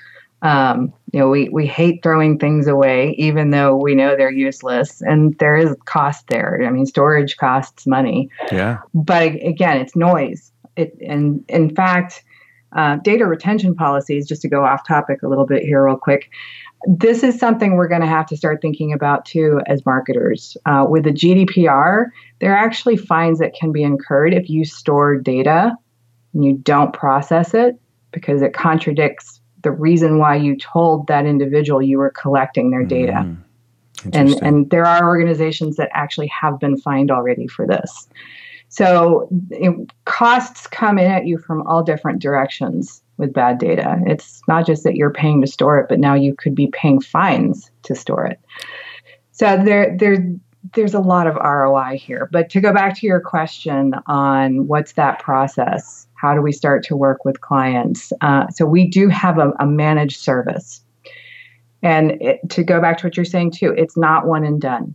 [0.42, 5.02] Um, you know we we hate throwing things away even though we know they're useless
[5.02, 6.62] and there is cost there.
[6.66, 8.30] I mean storage costs money.
[8.52, 8.80] Yeah.
[8.94, 10.52] But again it's noise.
[10.76, 12.24] It and in fact
[12.74, 16.30] uh, data retention policies, just to go off topic a little bit here, real quick.
[16.88, 20.56] This is something we're going to have to start thinking about too as marketers.
[20.66, 22.06] Uh, with the GDPR,
[22.40, 25.76] there are actually fines that can be incurred if you store data
[26.34, 27.80] and you don't process it
[28.12, 33.12] because it contradicts the reason why you told that individual you were collecting their data.
[33.14, 33.44] Mm,
[34.14, 38.08] and, and there are organizations that actually have been fined already for this.
[38.70, 44.00] So it, costs come in at you from all different directions with bad data.
[44.06, 47.02] It's not just that you're paying to store it, but now you could be paying
[47.02, 48.40] fines to store it.
[49.32, 50.18] So there, there,
[50.76, 52.30] there's a lot of ROI here.
[52.32, 56.84] But to go back to your question on what's that process, how do we start
[56.86, 58.14] to work with clients?
[58.22, 60.82] Uh, so we do have a, a managed service.
[61.82, 64.94] And it, to go back to what you're saying too, it's not one and done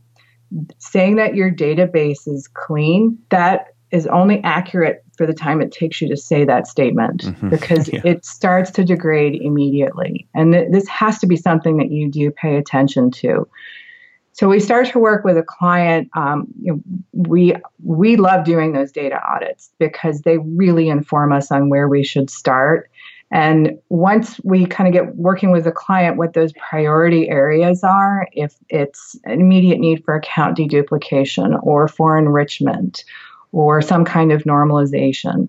[0.79, 6.01] saying that your database is clean, that is only accurate for the time it takes
[6.01, 7.49] you to say that statement mm-hmm.
[7.51, 8.01] because yeah.
[8.05, 10.27] it starts to degrade immediately.
[10.35, 13.47] And th- this has to be something that you do pay attention to.
[14.33, 16.11] So we start to work with a client.
[16.17, 16.81] Um, you know,
[17.12, 22.03] we we love doing those data audits because they really inform us on where we
[22.03, 22.90] should start
[23.35, 28.29] and once we kind of get working with the client, what those priority areas are,
[28.31, 33.05] if it's an immediate need for account deduplication or for enrichment
[33.51, 35.49] or some kind of normalization,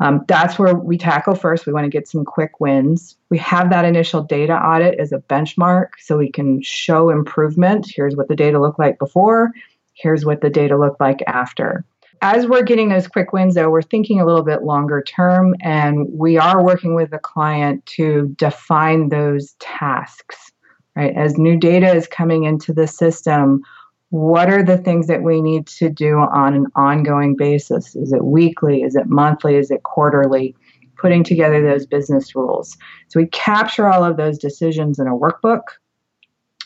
[0.00, 1.64] um, that's where we tackle first.
[1.64, 3.14] We want to get some quick wins.
[3.30, 7.86] We have that initial data audit as a benchmark so we can show improvement.
[7.88, 9.52] Here's what the data looked like before,
[9.94, 11.84] here's what the data looked like after
[12.20, 16.06] as we're getting those quick wins, though, we're thinking a little bit longer term, and
[16.12, 20.52] we are working with the client to define those tasks,
[20.94, 21.14] right?
[21.16, 23.62] As new data is coming into the system,
[24.10, 27.96] what are the things that we need to do on an ongoing basis?
[27.96, 28.82] Is it weekly?
[28.82, 29.56] Is it monthly?
[29.56, 30.54] Is it quarterly?
[30.96, 32.76] Putting together those business rules.
[33.08, 35.62] So we capture all of those decisions in a workbook.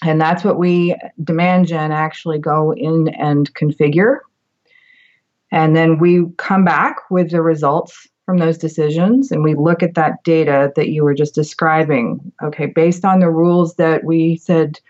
[0.02, 4.18] And that's what we, Demand Gen, actually go in and configure
[5.52, 9.94] and then we come back with the results from those decisions and we look at
[9.94, 12.32] that data that you were just describing.
[12.42, 14.80] Okay, based on the rules that we said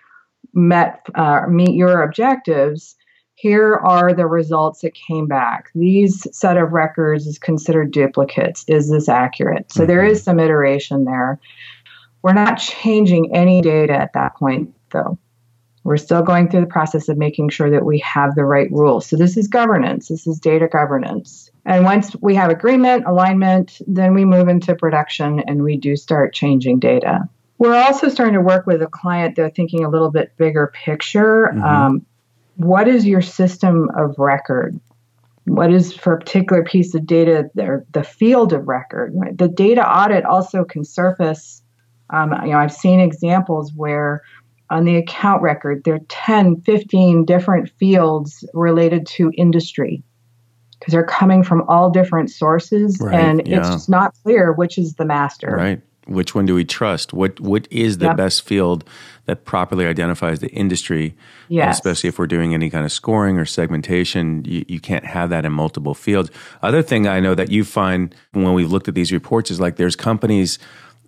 [0.54, 2.96] met uh, meet your objectives,
[3.34, 5.70] here are the results that came back.
[5.74, 8.64] These set of records is considered duplicates.
[8.66, 9.70] Is this accurate?
[9.70, 9.88] So mm-hmm.
[9.88, 11.38] there is some iteration there.
[12.22, 15.18] We're not changing any data at that point, though.
[15.86, 19.06] We're still going through the process of making sure that we have the right rules.
[19.06, 21.48] So this is governance, this is data governance.
[21.64, 26.34] And once we have agreement, alignment, then we move into production and we do start
[26.34, 27.28] changing data.
[27.58, 31.50] We're also starting to work with a client, they're thinking a little bit bigger picture.
[31.52, 31.62] Mm-hmm.
[31.62, 32.06] Um,
[32.56, 34.80] what is your system of record?
[35.44, 39.14] What is for a particular piece of data, the, the field of record?
[39.38, 41.62] The data audit also can surface.
[42.10, 44.22] Um, you know, I've seen examples where
[44.70, 50.02] on the account record, there are 10, 15 different fields related to industry
[50.78, 53.58] because they're coming from all different sources right, and yeah.
[53.58, 55.50] it's just not clear which is the master.
[55.50, 55.80] Right.
[56.06, 57.12] Which one do we trust?
[57.12, 58.16] What what is the yep.
[58.16, 58.84] best field
[59.24, 61.16] that properly identifies the industry?
[61.48, 61.76] Yes.
[61.76, 65.44] especially if we're doing any kind of scoring or segmentation, you, you can't have that
[65.44, 66.30] in multiple fields.
[66.62, 69.76] Other thing I know that you find when we've looked at these reports is like
[69.76, 70.60] there's companies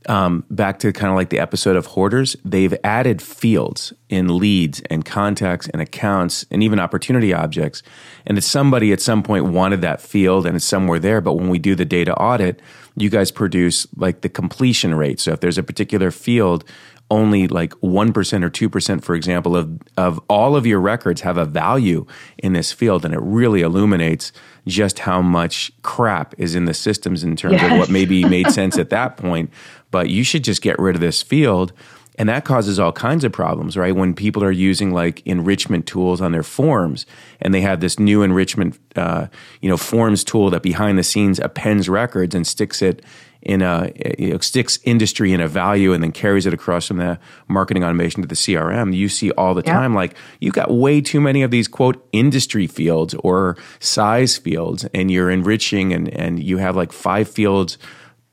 [0.09, 4.81] um, back to kind of like the episode of Hoarders, they've added fields in leads
[4.91, 7.83] and contacts and accounts and even opportunity objects.
[8.27, 11.21] And it's somebody at some point wanted that field and it's somewhere there.
[11.21, 12.61] But when we do the data audit,
[12.97, 15.21] you guys produce like the completion rate.
[15.21, 16.65] So if there's a particular field
[17.11, 18.11] only like 1%
[18.45, 22.71] or 2%, for example, of, of all of your records have a value in this
[22.73, 23.05] field.
[23.05, 24.31] And it really illuminates
[24.67, 27.73] just how much crap is in the systems in terms yes.
[27.73, 29.51] of what maybe made sense at that point.
[29.91, 31.73] But you should just get rid of this field.
[32.19, 33.95] And that causes all kinds of problems, right?
[33.95, 37.07] When people are using like enrichment tools on their forms,
[37.41, 39.29] and they have this new enrichment, uh,
[39.61, 43.05] you know, forms tool that behind the scenes appends records and sticks it
[43.43, 46.97] in a you know, sticks industry in a value and then carries it across from
[46.97, 48.95] the marketing automation to the CRM.
[48.95, 52.67] You see all the time, like you've got way too many of these quote industry
[52.67, 57.79] fields or size fields, and you're enriching and and you have like five fields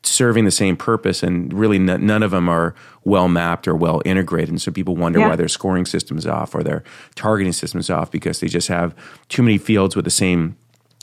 [0.05, 4.01] serving the same purpose, and really n- none of them are well mapped or well
[4.05, 4.49] integrated.
[4.49, 5.29] And so people wonder yeah.
[5.29, 6.83] why their scoring system is off or their
[7.15, 8.95] targeting system is off because they just have
[9.29, 10.57] too many fields with the same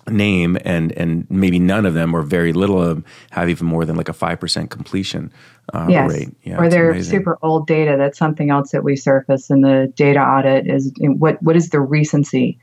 [0.09, 3.85] name and and maybe none of them or very little of them have even more
[3.85, 5.33] than like a 5% completion
[5.73, 6.11] uh, yes.
[6.11, 6.29] rate.
[6.43, 7.19] Yeah, or they're amazing.
[7.19, 7.97] super old data.
[7.97, 11.81] That's something else that we surface in the data audit is what what is the
[11.81, 12.59] recency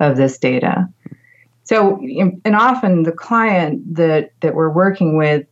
[0.00, 0.88] of this data?
[1.64, 2.00] So
[2.44, 5.46] and often the client that that we're working with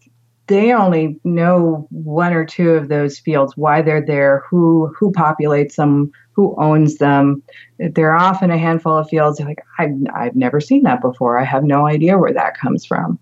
[0.48, 5.76] they only know one or two of those fields, why they're there, who who populates
[5.76, 7.42] them, who owns them.
[7.78, 11.38] There are often a handful of fields like I've, I've never seen that before.
[11.38, 13.18] I have no idea where that comes from.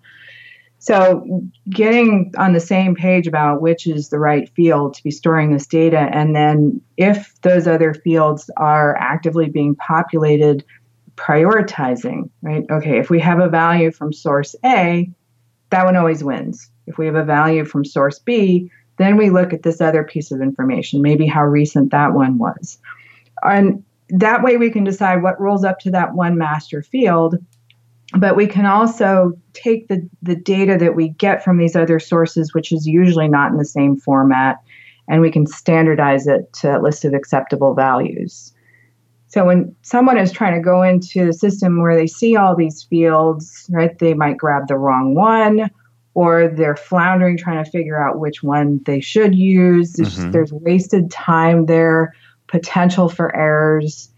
[0.78, 5.52] So getting on the same page about which is the right field to be storing
[5.52, 10.64] this data, and then if those other fields are actively being populated,
[11.16, 12.64] prioritizing, right?
[12.70, 15.10] Okay, if we have a value from source A,
[15.70, 19.53] that one always wins if we have a value from source B, then we look
[19.53, 22.79] at this other piece of information, maybe how recent that one was.
[23.42, 27.37] And that way we can decide what rolls up to that one master field.
[28.16, 32.55] But we can also take the, the data that we get from these other sources,
[32.55, 34.59] which is usually not in the same format,
[35.09, 38.55] and we can standardize it to a list of acceptable values.
[39.27, 42.85] So when someone is trying to go into a system where they see all these
[42.85, 45.68] fields, right, they might grab the wrong one
[46.16, 49.92] or they're floundering trying to figure out which one they should use.
[49.92, 50.31] There's, mm-hmm.
[50.31, 52.14] there's wasted time there,
[52.46, 54.11] potential for errors.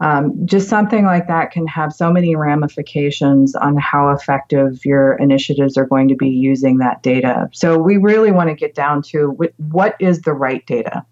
[0.00, 5.76] Um, just something like that can have so many ramifications on how effective your initiatives
[5.76, 7.48] are going to be using that data.
[7.52, 9.38] So we really want to get down to
[9.70, 11.06] what is the right data?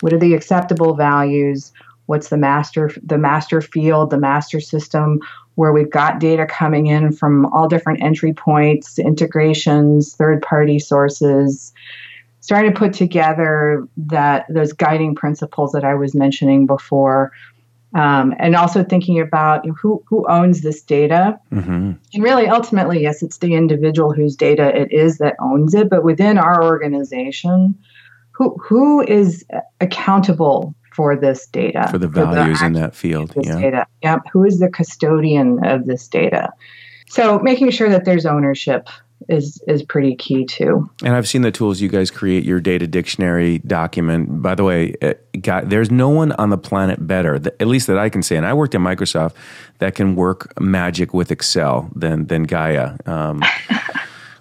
[0.00, 1.72] What are the acceptable values?
[2.06, 5.20] What's the master the master field, the master system?
[5.56, 11.72] Where we've got data coming in from all different entry points, integrations, third party sources,
[12.40, 17.32] starting to put together that those guiding principles that I was mentioning before.
[17.94, 21.38] Um, and also thinking about who, who owns this data.
[21.52, 21.92] Mm-hmm.
[22.12, 25.88] And really, ultimately, yes, it's the individual whose data it is that owns it.
[25.88, 27.78] But within our organization,
[28.32, 29.44] who, who is
[29.80, 33.86] accountable for this data for the values for the in that field yeah data.
[34.02, 36.50] yep who is the custodian of this data
[37.08, 38.88] so making sure that there's ownership
[39.28, 40.88] is is pretty key too.
[41.02, 44.42] And I've seen the tools you guys create your data dictionary document.
[44.42, 45.14] By the way, uh,
[45.64, 48.36] there's no one on the planet better, at least that I can say.
[48.36, 49.34] And I worked at Microsoft
[49.78, 53.06] that can work magic with Excel than than Gaea.
[53.08, 53.42] Um,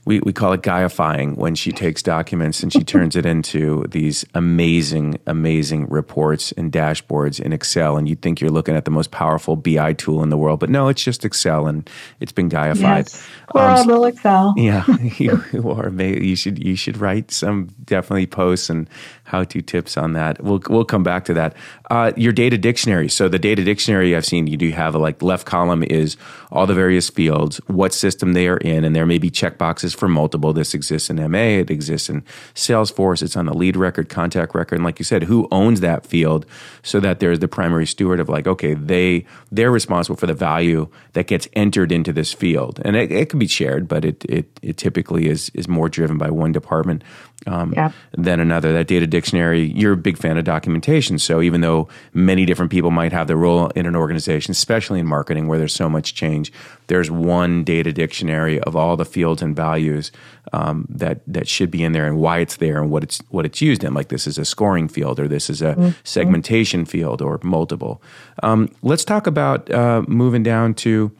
[0.06, 4.26] we, we call it Gaiifying when she takes documents and she turns it into these
[4.34, 7.98] amazing, amazing reports and dashboards in Excel.
[7.98, 10.70] And you'd think you're looking at the most powerful BI tool in the world, but
[10.70, 11.90] no, it's just Excel and
[12.20, 12.82] it's been Gaiified.
[12.82, 13.28] Yes.
[13.50, 14.54] Horrible um, Excel.
[14.58, 14.86] Yeah,
[15.18, 15.90] you, you are.
[15.90, 18.90] You should you should write some definitely posts and
[19.24, 20.44] how to tips on that.
[20.44, 21.56] We'll we'll come back to that.
[21.90, 23.08] Uh, your data dictionary.
[23.08, 26.18] So the data dictionary I've seen you do have a like left column is
[26.52, 30.08] all the various fields, what system they are in, and there may be checkboxes for
[30.08, 30.52] multiple.
[30.52, 32.22] This exists in MA, it exists in
[32.54, 36.06] Salesforce, it's on the lead record, contact record, and like you said, who owns that
[36.06, 36.46] field,
[36.84, 40.90] so that there's the primary steward of like, okay, they they're responsible for the value
[41.14, 44.60] that gets entered into this field, and it, it can be shared, but it, it
[44.62, 47.04] it typically is is more driven by one department
[47.48, 47.92] um, yeah.
[48.14, 48.74] than another.
[48.74, 51.20] That data dictionary, you're a big fan of documentation.
[51.20, 55.06] So even though many different people might have their role in an organization, especially in
[55.06, 56.52] marketing where there's so much change,
[56.88, 60.12] there's one data dictionary of all the fields and values
[60.52, 63.46] um, that that should be in there and why it's there and what it's what
[63.46, 63.94] it's used in.
[63.94, 65.90] Like this is a scoring field or this is a mm-hmm.
[66.04, 68.02] segmentation field or multiple.
[68.42, 71.12] Um, let's talk about uh, moving down to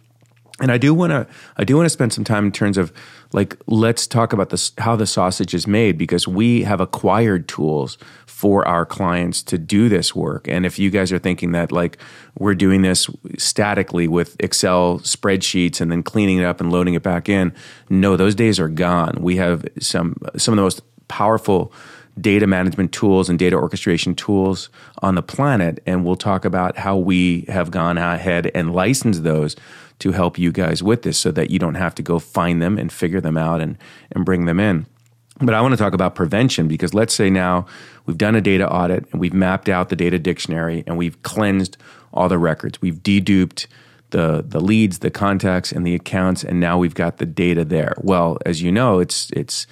[0.60, 1.26] And I do want to
[1.58, 2.94] I do want to spend some time in terms of
[3.32, 7.98] like let's talk about this how the sausage is made because we have acquired tools
[8.28, 10.48] for our clients to do this work.
[10.48, 11.98] And if you guys are thinking that like
[12.38, 17.02] we're doing this statically with Excel spreadsheets and then cleaning it up and loading it
[17.02, 17.52] back in,
[17.90, 19.18] no, those days are gone.
[19.22, 21.74] We have some some of the most powerful
[22.20, 24.70] data management tools and data orchestration tools
[25.02, 29.56] on the planet and we'll talk about how we have gone ahead and licensed those
[30.04, 32.78] to help you guys with this so that you don't have to go find them
[32.78, 33.78] and figure them out and,
[34.12, 34.86] and bring them in.
[35.40, 37.66] But I want to talk about prevention because let's say now
[38.06, 41.78] we've done a data audit and we've mapped out the data dictionary and we've cleansed
[42.14, 42.82] all the records.
[42.82, 43.68] We've deduped
[44.10, 47.96] the the leads, the contacts, and the accounts, and now we've got the data there.
[47.98, 49.66] Well, as you know, it's it's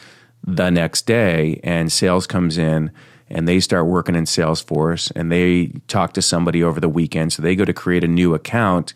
[0.48, 2.90] the next day and sales comes in
[3.30, 7.34] and they start working in Salesforce and they talk to somebody over the weekend.
[7.34, 8.94] So they go to create a new account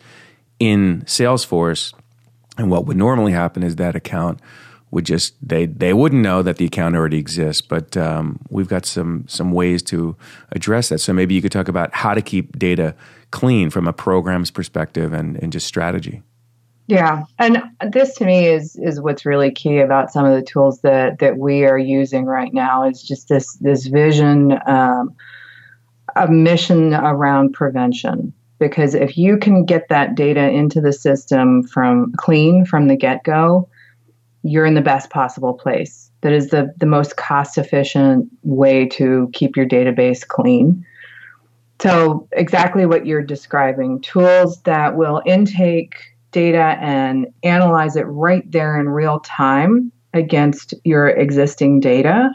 [0.58, 1.92] in Salesforce,
[2.58, 4.40] and what would normally happen is that account
[4.90, 7.60] would just they they wouldn't know that the account already exists.
[7.60, 10.16] But um, we've got some some ways to
[10.52, 10.98] address that.
[10.98, 12.94] So maybe you could talk about how to keep data
[13.30, 16.22] clean from a program's perspective and, and just strategy.
[16.88, 20.80] Yeah, and this to me is is what's really key about some of the tools
[20.82, 25.16] that that we are using right now is just this this vision, um,
[26.14, 32.12] a mission around prevention because if you can get that data into the system from
[32.16, 33.68] clean from the get go,
[34.42, 36.10] you're in the best possible place.
[36.22, 40.84] That is the, the most cost efficient way to keep your database clean.
[41.80, 45.94] So, exactly what you're describing tools that will intake
[46.32, 52.30] data and analyze it right there in real time against your existing data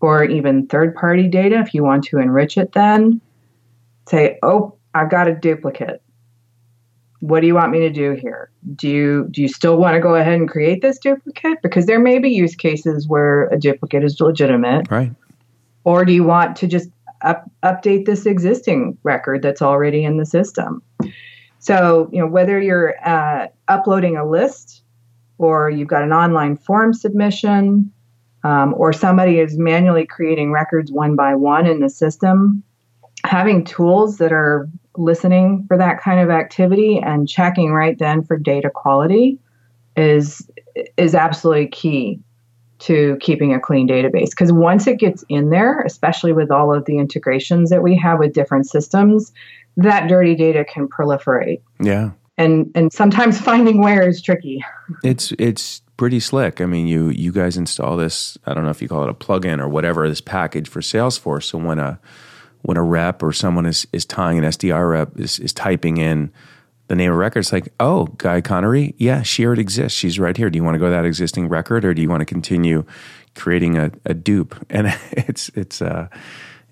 [0.00, 3.20] or even third party data if you want to enrich it, then
[4.08, 6.02] say, oh, I've got a duplicate.
[7.20, 8.50] What do you want me to do here?
[8.74, 11.62] Do you do you still want to go ahead and create this duplicate?
[11.62, 14.90] Because there may be use cases where a duplicate is legitimate.
[14.90, 15.12] Right.
[15.84, 16.90] Or do you want to just
[17.22, 20.82] up, update this existing record that's already in the system?
[21.58, 24.82] So, you know, whether you're uh, uploading a list
[25.38, 27.92] or you've got an online form submission,
[28.44, 32.62] um, or somebody is manually creating records one by one in the system,
[33.24, 38.36] having tools that are listening for that kind of activity and checking right then for
[38.36, 39.38] data quality
[39.96, 40.48] is
[40.96, 42.20] is absolutely key
[42.78, 44.30] to keeping a clean database.
[44.30, 48.18] Because once it gets in there especially with all of the integrations that we have
[48.18, 49.32] with different systems
[49.76, 51.62] that dirty data can proliferate.
[51.80, 52.10] Yeah.
[52.36, 54.64] And and sometimes finding where is tricky.
[55.02, 56.60] It's it's pretty slick.
[56.60, 59.14] I mean you you guys install this i don't know if you call it a
[59.14, 61.44] plugin or whatever this package for salesforce.
[61.44, 61.98] So when a
[62.62, 66.32] when a rep or someone is, is tying an SDR rep is, is typing in
[66.88, 69.98] the name of record, it's like, oh, Gaea Connary, yeah, she already exists.
[69.98, 70.50] She's right here.
[70.50, 72.84] Do you want to go that existing record or do you want to continue
[73.34, 74.54] creating a, a dupe?
[74.68, 76.08] And it's it's uh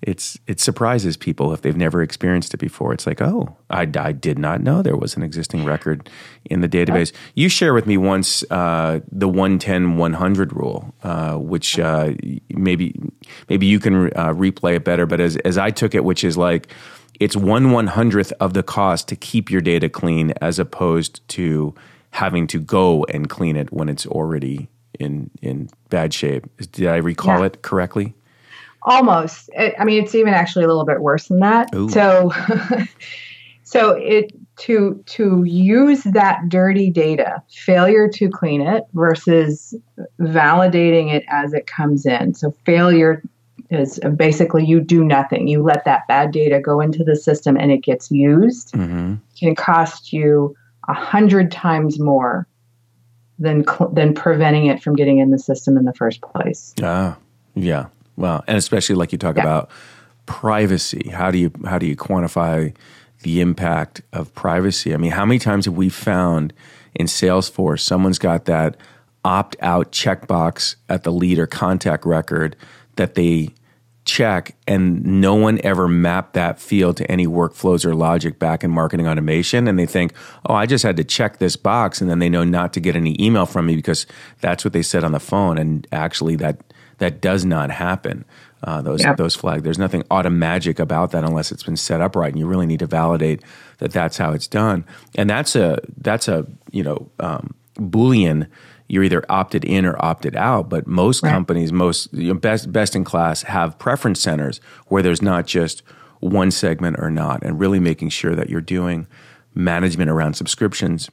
[0.01, 2.91] it's it surprises people if they've never experienced it before.
[2.91, 6.09] It's like, oh, I, I did not know there was an existing record
[6.45, 7.11] in the database.
[7.35, 12.13] You share with me once uh, the 110 100 rule, uh, which uh,
[12.49, 12.99] maybe
[13.47, 15.05] maybe you can uh, replay it better.
[15.05, 16.73] But as as I took it, which is like
[17.19, 21.75] it's one one hundredth of the cost to keep your data clean, as opposed to
[22.11, 24.67] having to go and clean it when it's already
[24.99, 26.45] in in bad shape.
[26.71, 27.45] Did I recall yeah.
[27.45, 28.15] it correctly?
[28.83, 29.49] Almost.
[29.57, 31.73] I mean, it's even actually a little bit worse than that.
[31.75, 31.89] Ooh.
[31.89, 32.31] So,
[33.63, 39.75] so it to to use that dirty data, failure to clean it versus
[40.19, 42.33] validating it as it comes in.
[42.33, 43.23] So failure
[43.69, 45.47] is basically you do nothing.
[45.47, 48.73] You let that bad data go into the system and it gets used.
[48.73, 49.15] Mm-hmm.
[49.39, 50.55] Can cost you
[50.87, 52.47] a hundred times more
[53.41, 56.73] than than preventing it from getting in the system in the first place.
[56.81, 57.17] Ah,
[57.55, 57.87] yeah.
[58.21, 59.43] Well, and especially like you talk yeah.
[59.43, 59.69] about
[60.25, 61.09] privacy.
[61.09, 62.73] How do you how do you quantify
[63.23, 64.93] the impact of privacy?
[64.93, 66.53] I mean, how many times have we found
[66.95, 68.77] in Salesforce someone's got that
[69.23, 72.55] opt out checkbox at the lead or contact record
[72.95, 73.49] that they
[74.03, 78.71] check and no one ever mapped that field to any workflows or logic back in
[78.71, 80.11] marketing automation and they think
[80.47, 82.95] oh i just had to check this box and then they know not to get
[82.95, 84.07] any email from me because
[84.39, 86.57] that's what they said on the phone and actually that
[87.01, 88.23] that does not happen.
[88.63, 89.17] Uh, those yep.
[89.17, 89.63] those flags.
[89.63, 92.79] There's nothing automagic about that unless it's been set up right, and you really need
[92.79, 93.41] to validate
[93.79, 94.85] that that's how it's done.
[95.15, 98.47] And that's a that's a you know um, boolean.
[98.87, 100.69] You're either opted in or opted out.
[100.69, 101.31] But most right.
[101.31, 105.81] companies, most you know, best best in class, have preference centers where there's not just
[106.19, 109.07] one segment or not, and really making sure that you're doing
[109.55, 111.09] management around subscriptions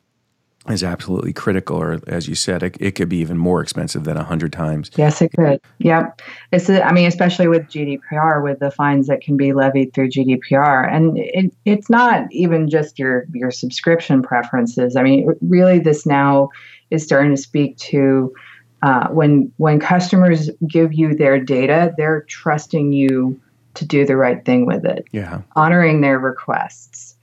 [0.71, 4.17] is absolutely critical, or as you said, it, it could be even more expensive than
[4.17, 4.91] a hundred times.
[4.97, 5.61] Yes, it could.
[5.79, 6.21] Yep.
[6.53, 10.93] It's I mean, especially with GDPR, with the fines that can be levied through GDPR,
[10.93, 14.97] and it, it's not even just your your subscription preferences.
[14.97, 16.51] I mean, really, this now
[16.91, 18.35] is starting to speak to
[18.83, 23.41] uh, when when customers give you their data, they're trusting you
[23.75, 25.07] to do the right thing with it.
[25.13, 25.43] Yeah.
[25.57, 27.17] Honoring their requests.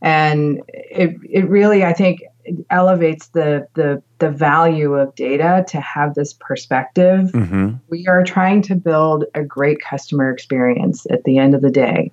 [0.00, 2.22] And it, it really, I think,
[2.70, 7.30] elevates the, the the value of data to have this perspective.
[7.32, 7.74] Mm-hmm.
[7.88, 12.10] We are trying to build a great customer experience at the end of the day.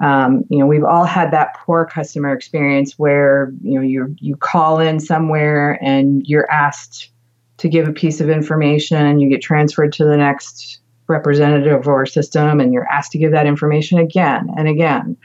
[0.00, 4.36] Um, you know, we've all had that poor customer experience where you know you you
[4.36, 7.10] call in somewhere and you're asked
[7.58, 12.60] to give a piece of information, you get transferred to the next representative or system,
[12.60, 15.16] and you're asked to give that information again and again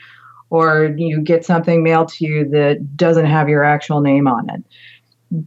[0.51, 4.63] or you get something mailed to you that doesn't have your actual name on it.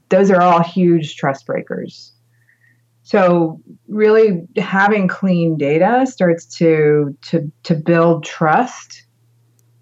[0.08, 2.10] Those are all huge trust breakers.
[3.02, 9.02] So really having clean data starts to to to build trust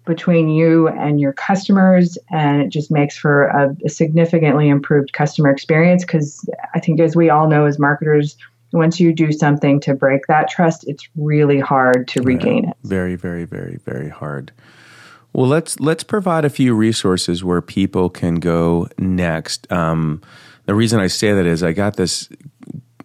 [0.05, 5.49] between you and your customers and it just makes for a, a significantly improved customer
[5.49, 6.45] experience because
[6.75, 8.35] I think as we all know as marketers
[8.73, 12.75] once you do something to break that trust it's really hard to regain it.
[12.83, 14.51] Very very very very hard.
[15.33, 19.71] Well, let's let's provide a few resources where people can go next.
[19.71, 20.21] Um,
[20.65, 22.29] the reason I say that is I got this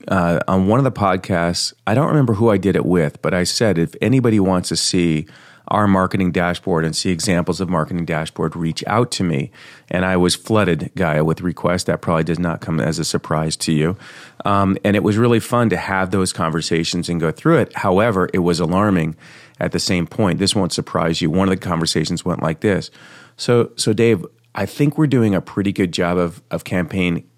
[0.09, 1.73] uh, on one of the podcasts.
[1.87, 4.77] I don't remember who I did it with, but I said if anybody wants to
[4.77, 5.27] see
[5.69, 9.51] our marketing dashboard and see examples of marketing dashboard, reach out to me.
[9.91, 11.85] And I was flooded, Gaea, with requests.
[11.85, 13.97] That probably does not come as a surprise to you.
[14.45, 17.77] Um, and it was really fun to have those conversations and go through it.
[17.77, 19.17] However, it was alarming
[19.61, 20.39] at the same point.
[20.39, 21.31] This won't surprise you.
[21.31, 22.91] One of the conversations went like this.
[23.37, 27.29] So, so Dave, I think we're doing a pretty good job of, of campaign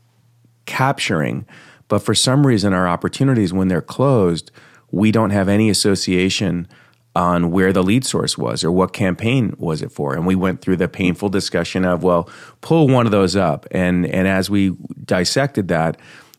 [0.67, 1.47] capturing,
[1.89, 4.51] but for some reason, our opportunities, when they're closed,
[4.91, 6.69] we don't have any association
[7.17, 10.15] on where the lead source was or what campaign was it for.
[10.15, 12.29] And we went through the painful discussion of, well,
[12.61, 13.67] pull one of those up.
[13.73, 15.97] And, and as we dissected that,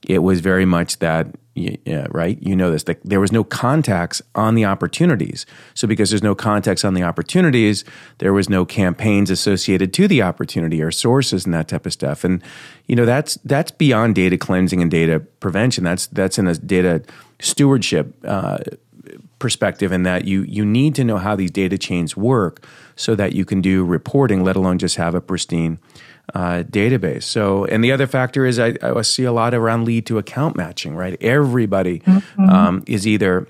[0.07, 2.41] it was very much that yeah, right?
[2.41, 2.83] You know this.
[2.83, 5.45] That there was no contacts on the opportunities.
[5.73, 7.83] So because there's no contacts on the opportunities,
[8.19, 12.23] there was no campaigns associated to the opportunity or sources and that type of stuff.
[12.23, 12.41] And
[12.87, 15.83] you know that's that's beyond data cleansing and data prevention.
[15.83, 17.03] That's that's in a data
[17.41, 18.59] stewardship uh,
[19.37, 19.91] perspective.
[19.91, 23.43] In that you you need to know how these data chains work so that you
[23.43, 25.79] can do reporting, let alone just have a pristine
[26.33, 27.23] uh, database.
[27.23, 30.55] So, and the other factor is I, I, see a lot around lead to account
[30.55, 31.17] matching, right?
[31.21, 32.49] Everybody mm-hmm.
[32.49, 33.47] um, is either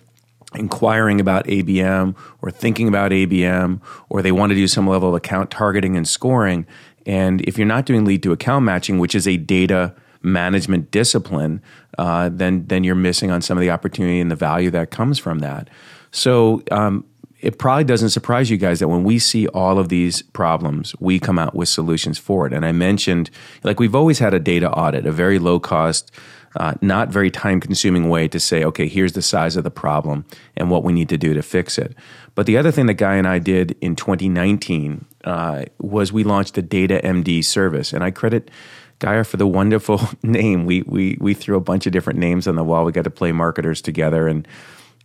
[0.55, 5.15] inquiring about ABM or thinking about ABM or they want to do some level of
[5.15, 6.65] account targeting and scoring.
[7.05, 9.93] And if you're not doing lead to account matching, which is a data
[10.23, 11.61] management discipline,
[11.97, 15.17] uh, then then you're missing on some of the opportunity and the value that comes
[15.17, 15.69] from that.
[16.11, 17.05] So um,
[17.41, 21.19] it probably doesn't surprise you guys that when we see all of these problems, we
[21.19, 22.53] come out with solutions for it.
[22.53, 23.31] And I mentioned,
[23.63, 26.11] like, we've always had a data audit, a very low cost,
[26.55, 30.25] uh, not very time consuming way to say, okay, here's the size of the problem
[30.55, 31.95] and what we need to do to fix it.
[32.35, 36.57] But the other thing that Guy and I did in 2019 uh, was we launched
[36.57, 37.91] a Data MD service.
[37.91, 38.51] And I credit
[38.99, 40.65] Gaea for the wonderful name.
[40.65, 42.85] We, we, we threw a bunch of different names on the wall.
[42.85, 44.47] We got to play marketers together and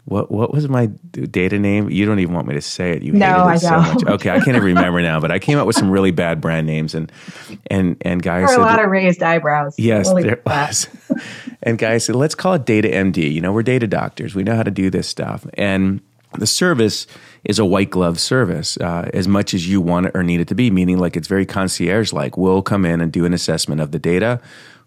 [0.07, 1.91] what what was my data name?
[1.91, 3.03] You don't even want me to say it.
[3.03, 4.05] You no, hated it I so don't.
[4.05, 4.15] much.
[4.15, 5.19] Okay, I can't even remember now.
[5.19, 7.11] But I came up with some really bad brand names, and
[7.69, 9.75] and and guys there said, a lot of raised eyebrows.
[9.79, 10.89] Yes, there was.
[11.65, 13.33] and guys said, let's call it Data MD.
[13.33, 14.37] You know, we're data doctors.
[14.37, 15.45] We know how to do this stuff.
[15.55, 16.01] And
[16.39, 17.09] the service
[17.43, 20.47] is a white glove service uh, as much as you want it or need it
[20.49, 22.37] to be, meaning like it's very concierge like.
[22.37, 24.41] We'll come in and do an assessment of the data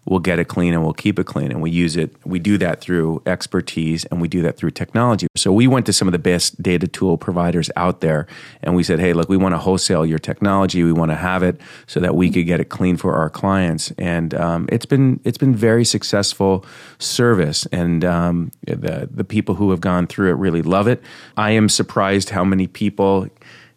[0.06, 1.50] we'll get it clean and we'll keep it clean.
[1.50, 5.26] And we use it, we do that through expertise and we do that through technology.
[5.36, 8.26] So we went to some of the best data tool providers out there
[8.62, 10.82] and we said, hey, look, we want to wholesale your technology.
[10.82, 13.92] We want to have it so that we could get it clean for our clients.
[13.98, 16.64] And um, it's been it's been very successful
[16.98, 17.66] service.
[17.66, 21.02] And um, the, the people who have gone through it really love it.
[21.36, 23.28] I am surprised how many people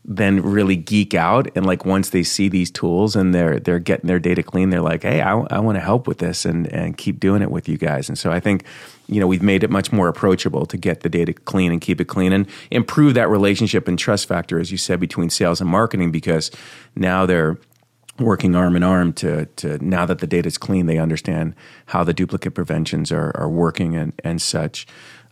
[0.06, 4.08] then really geek out and like once they see these tools and they're they're getting
[4.08, 6.98] their data clean they're like hey i, I want to help with this and and
[6.98, 8.10] keep doing it with you guys.
[8.10, 8.66] And so i think
[9.08, 12.02] you know we've made it much more approachable to get the data clean and keep
[12.02, 15.70] it clean and improve that relationship and trust factor as you said between sales and
[15.70, 16.52] marketing because
[16.96, 17.58] now they're
[18.20, 21.56] working arm in arm to, to now that the data is clean they understand
[21.88, 24.86] how the duplicate preventions are, are working and, and such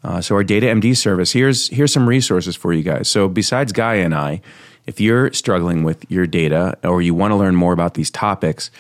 [0.04, 3.08] uh, so our Data MD service, here's here's some resources for you guys.
[3.08, 4.42] So besides Guy and I,
[4.88, 8.72] if you're struggling with your data or you want to learn more about these topics,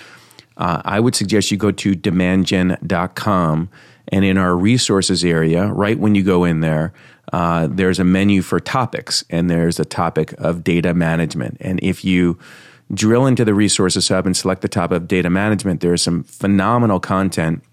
[0.58, 3.70] uh, I would suggest you go to demandgen.com
[4.12, 6.94] and in our resources area, right when you go in there,
[7.32, 11.58] uh, there's a menu for topics and there's a topic of data management.
[11.62, 12.38] And if you
[12.94, 17.00] drill into the resources hub and select the top of data management, there's some phenomenal
[17.00, 17.64] content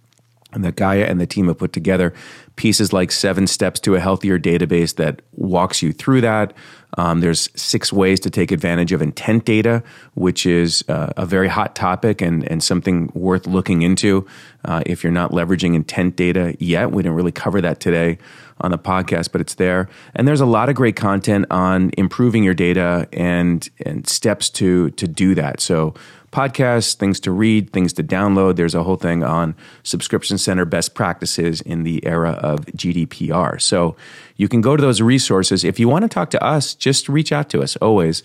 [0.52, 2.14] that Gaea and the team have put together
[2.58, 6.52] pieces like seven steps to a healthier database that walks you through that.
[6.96, 9.82] Um, there's six ways to take advantage of intent data,
[10.14, 14.26] which is uh, a very hot topic and, and something worth looking into
[14.64, 16.90] uh, if you're not leveraging intent data yet.
[16.90, 18.18] We didn't really cover that today
[18.60, 19.88] on the podcast, but it's there.
[20.16, 24.90] And there's a lot of great content on improving your data and and steps to
[24.90, 25.60] to do that.
[25.60, 25.94] So
[26.32, 28.56] podcasts, things to read, things to download.
[28.56, 33.60] There's a whole thing on subscription center best practices in the era of GDPR.
[33.60, 33.96] So
[34.36, 35.64] you can go to those resources.
[35.64, 38.22] If you want to talk to us, just reach out to us always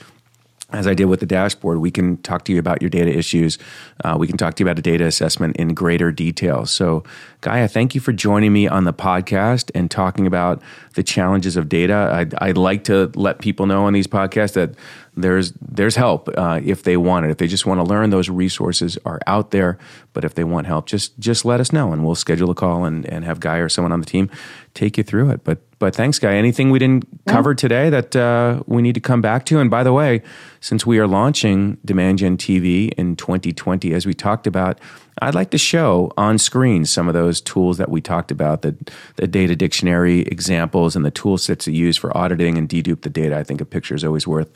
[0.73, 3.59] as I did with the dashboard, we can talk to you about your data issues.
[4.03, 6.65] Uh, we can talk to you about a data assessment in greater detail.
[6.65, 7.03] So,
[7.41, 10.61] Gaea, thank you for joining me on the podcast and talking about
[10.95, 12.09] the challenges of data.
[12.11, 14.71] I'd, I'd like to let people know on these podcasts that
[15.15, 17.31] there's there's help uh, if they want it.
[17.31, 19.77] If they just want to learn, those resources are out there.
[20.13, 22.85] But if they want help, just just let us know, and we'll schedule a call
[22.85, 24.29] and, and have Guy or someone on the team
[24.73, 25.43] take you through it.
[25.43, 26.35] But but thanks, Guy.
[26.35, 29.59] Anything we didn't cover today that uh, we need to come back to?
[29.59, 30.21] And by the way,
[30.61, 34.79] since we are launching Demand Gen TV in 2020, as we talked about,
[35.21, 38.75] I'd like to show on screen some of those tools that we talked about, the,
[39.17, 43.09] the data dictionary examples and the tool sets that use for auditing and dedupe the
[43.09, 43.37] data.
[43.37, 44.49] I think a picture is always worth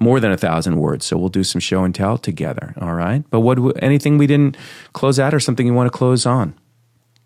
[0.00, 1.06] more than a thousand words.
[1.06, 2.74] So we'll do some show and tell together.
[2.80, 3.22] All right.
[3.30, 4.56] But what anything we didn't
[4.94, 6.54] close out or something you want to close on?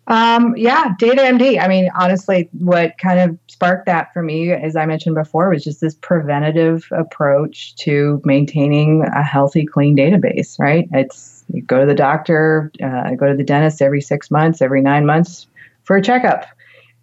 [0.07, 1.59] Um, yeah, Data MD.
[1.59, 5.63] I mean, honestly, what kind of sparked that for me, as I mentioned before, was
[5.63, 10.87] just this preventative approach to maintaining a healthy, clean database, right?
[10.91, 14.81] It's you go to the doctor, uh, go to the dentist every six months, every
[14.81, 15.47] nine months
[15.83, 16.45] for a checkup.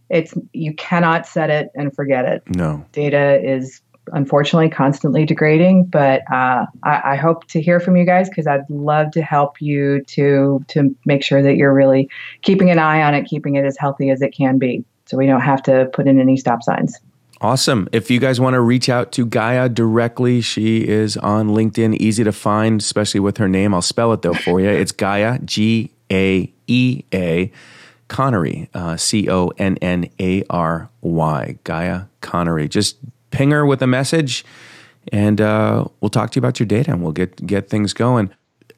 [0.08, 2.42] It's you cannot set it and forget it.
[2.54, 2.84] No.
[2.92, 3.80] Data is
[4.12, 5.84] unfortunately constantly degrading.
[5.84, 9.60] But uh, I, I, hope to hear from you guys because I'd love to help
[9.60, 12.08] you to to make sure that you're really
[12.42, 15.26] keeping an eye on it, keeping it as healthy as it can be, so we
[15.26, 16.98] don't have to put in any stop signs.
[17.40, 17.88] Awesome.
[17.90, 22.22] If you guys want to reach out to Gaea directly, she is on LinkedIn, easy
[22.22, 23.74] to find, especially with her name.
[23.74, 24.68] I'll spell it though for you.
[24.68, 27.52] It's Gaea, G A E A.
[28.08, 32.68] Connary, uh, C O N N A R Y, Gaea Connary.
[32.68, 32.98] Just
[33.32, 34.44] ping her with a message,
[35.12, 38.30] and uh, we'll talk to you about your data, and we'll get get things going.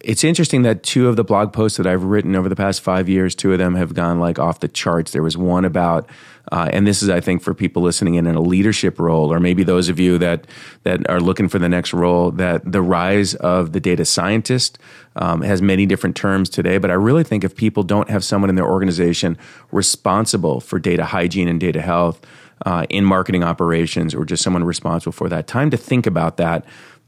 [0.05, 3.09] It's interesting that two of the blog posts that I've written over the past five
[3.09, 5.13] years, two of them have gone like off the charts.
[5.13, 6.07] There was one about,
[6.53, 9.41] uh, and this is, I think, for people listening in in a leadership role, or
[9.41, 10.47] maybe those of you that
[10.83, 14.79] that are looking for the next role, that the rise of the data scientist
[15.17, 16.77] um, has many different terms today.
[16.77, 19.39] But I really think if people don't have someone in their organization
[19.73, 22.21] responsible for data hygiene and data health,
[22.65, 25.47] uh, in marketing operations or just someone responsible for that.
[25.47, 26.65] Time to think about that.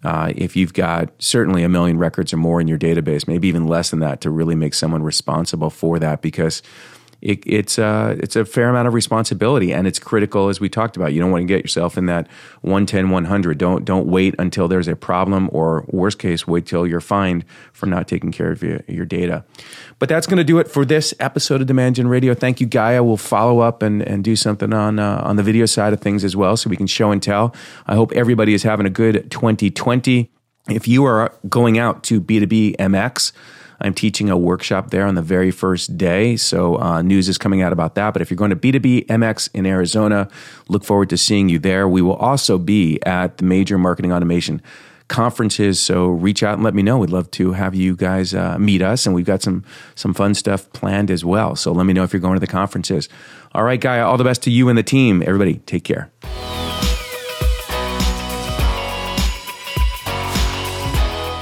[0.07, 3.66] Uh, if you've got certainly a million records or more in your database, maybe even
[3.66, 6.62] less than that, to really make someone responsible for that, because
[7.26, 10.96] it, it's uh, it's a fair amount of responsibility and it's critical as we talked
[10.96, 11.12] about.
[11.12, 12.28] You don't want to get yourself in that
[12.60, 13.58] 110 100.
[13.58, 17.86] Don't don't wait until there's a problem or worst case wait till you're fined for
[17.86, 19.44] not taking care of your, your data.
[19.98, 22.32] But that's going to do it for this episode of Demand Gen Radio.
[22.32, 23.04] Thank you, Gaea.
[23.04, 26.22] We'll follow up and, and do something on uh, on the video side of things
[26.22, 27.52] as well, so we can show and tell.
[27.88, 30.30] I hope everybody is having a good 2020.
[30.68, 33.32] If you are going out to B2B MX,
[33.80, 36.36] I'm teaching a workshop there on the very first day.
[36.36, 38.12] So uh, news is coming out about that.
[38.12, 40.28] But if you're going to B2B MX in Arizona,
[40.68, 41.88] look forward to seeing you there.
[41.88, 44.62] We will also be at the major marketing automation
[45.08, 45.80] conferences.
[45.80, 46.98] So reach out and let me know.
[46.98, 49.64] We'd love to have you guys uh, meet us, and we've got some
[49.94, 51.54] some fun stuff planned as well.
[51.56, 53.08] So let me know if you're going to the conferences.
[53.54, 54.04] All right, Gaea.
[54.04, 55.22] All the best to you and the team.
[55.22, 56.10] Everybody, take care.